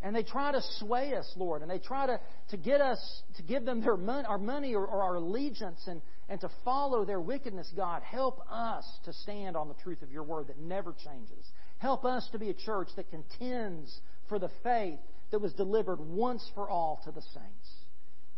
And 0.02 0.16
they 0.16 0.24
try 0.24 0.52
to 0.52 0.62
sway 0.78 1.16
us, 1.16 1.30
Lord, 1.36 1.64
and 1.64 1.72
they 1.72 1.80
try 1.80 2.06
to, 2.06 2.20
to 2.52 2.58
get 2.58 2.82
us 2.82 3.00
to 3.38 3.44
give 3.44 3.66
them 3.66 3.82
their 3.82 3.98
mon- 3.98 4.28
our 4.28 4.38
money 4.38 4.76
or, 4.76 4.86
or 4.86 5.02
our 5.02 5.16
allegiance 5.16 5.82
and, 5.88 6.02
and 6.30 6.40
to 6.42 6.50
follow 6.64 7.04
their 7.04 7.20
wickedness, 7.20 7.72
God. 7.76 8.04
Help 8.04 8.40
us 8.52 8.86
to 9.06 9.14
stand 9.14 9.58
on 9.58 9.68
the 9.68 9.74
truth 9.84 10.04
of 10.04 10.12
your 10.12 10.22
word 10.24 10.48
that 10.48 10.60
never 10.60 10.94
changes. 11.04 11.44
Help 11.80 12.06
us 12.06 12.28
to 12.32 12.40
be 12.40 12.50
a 12.50 12.54
church 12.54 12.90
that 12.96 13.10
contends 13.10 14.02
for 14.30 14.40
the 14.40 14.50
faith 14.64 15.00
that 15.32 15.40
was 15.40 15.54
delivered 15.54 16.00
once 16.00 16.50
for 16.56 16.70
all 16.70 17.02
to 17.04 17.12
the 17.12 17.22
saints. 17.22 17.70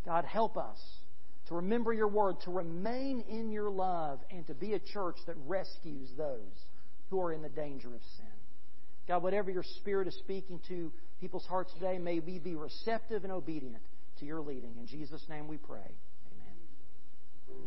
God, 0.05 0.25
help 0.25 0.57
us 0.57 0.77
to 1.47 1.55
remember 1.55 1.93
your 1.93 2.07
word, 2.07 2.35
to 2.41 2.51
remain 2.51 3.23
in 3.29 3.51
your 3.51 3.69
love, 3.69 4.19
and 4.31 4.45
to 4.47 4.53
be 4.53 4.73
a 4.73 4.79
church 4.79 5.17
that 5.27 5.35
rescues 5.47 6.09
those 6.17 6.65
who 7.09 7.21
are 7.21 7.33
in 7.33 7.41
the 7.41 7.49
danger 7.49 7.87
of 7.87 8.01
sin. 8.17 8.25
God, 9.07 9.23
whatever 9.23 9.49
your 9.49 9.63
Spirit 9.63 10.07
is 10.07 10.15
speaking 10.19 10.59
to 10.67 10.91
people's 11.19 11.45
hearts 11.47 11.73
today, 11.73 11.97
may 11.97 12.19
we 12.19 12.37
be 12.37 12.55
receptive 12.55 13.23
and 13.23 13.33
obedient 13.33 13.81
to 14.19 14.25
your 14.25 14.41
leading. 14.41 14.75
In 14.79 14.85
Jesus' 14.85 15.25
name 15.29 15.47
we 15.47 15.57
pray. 15.57 15.95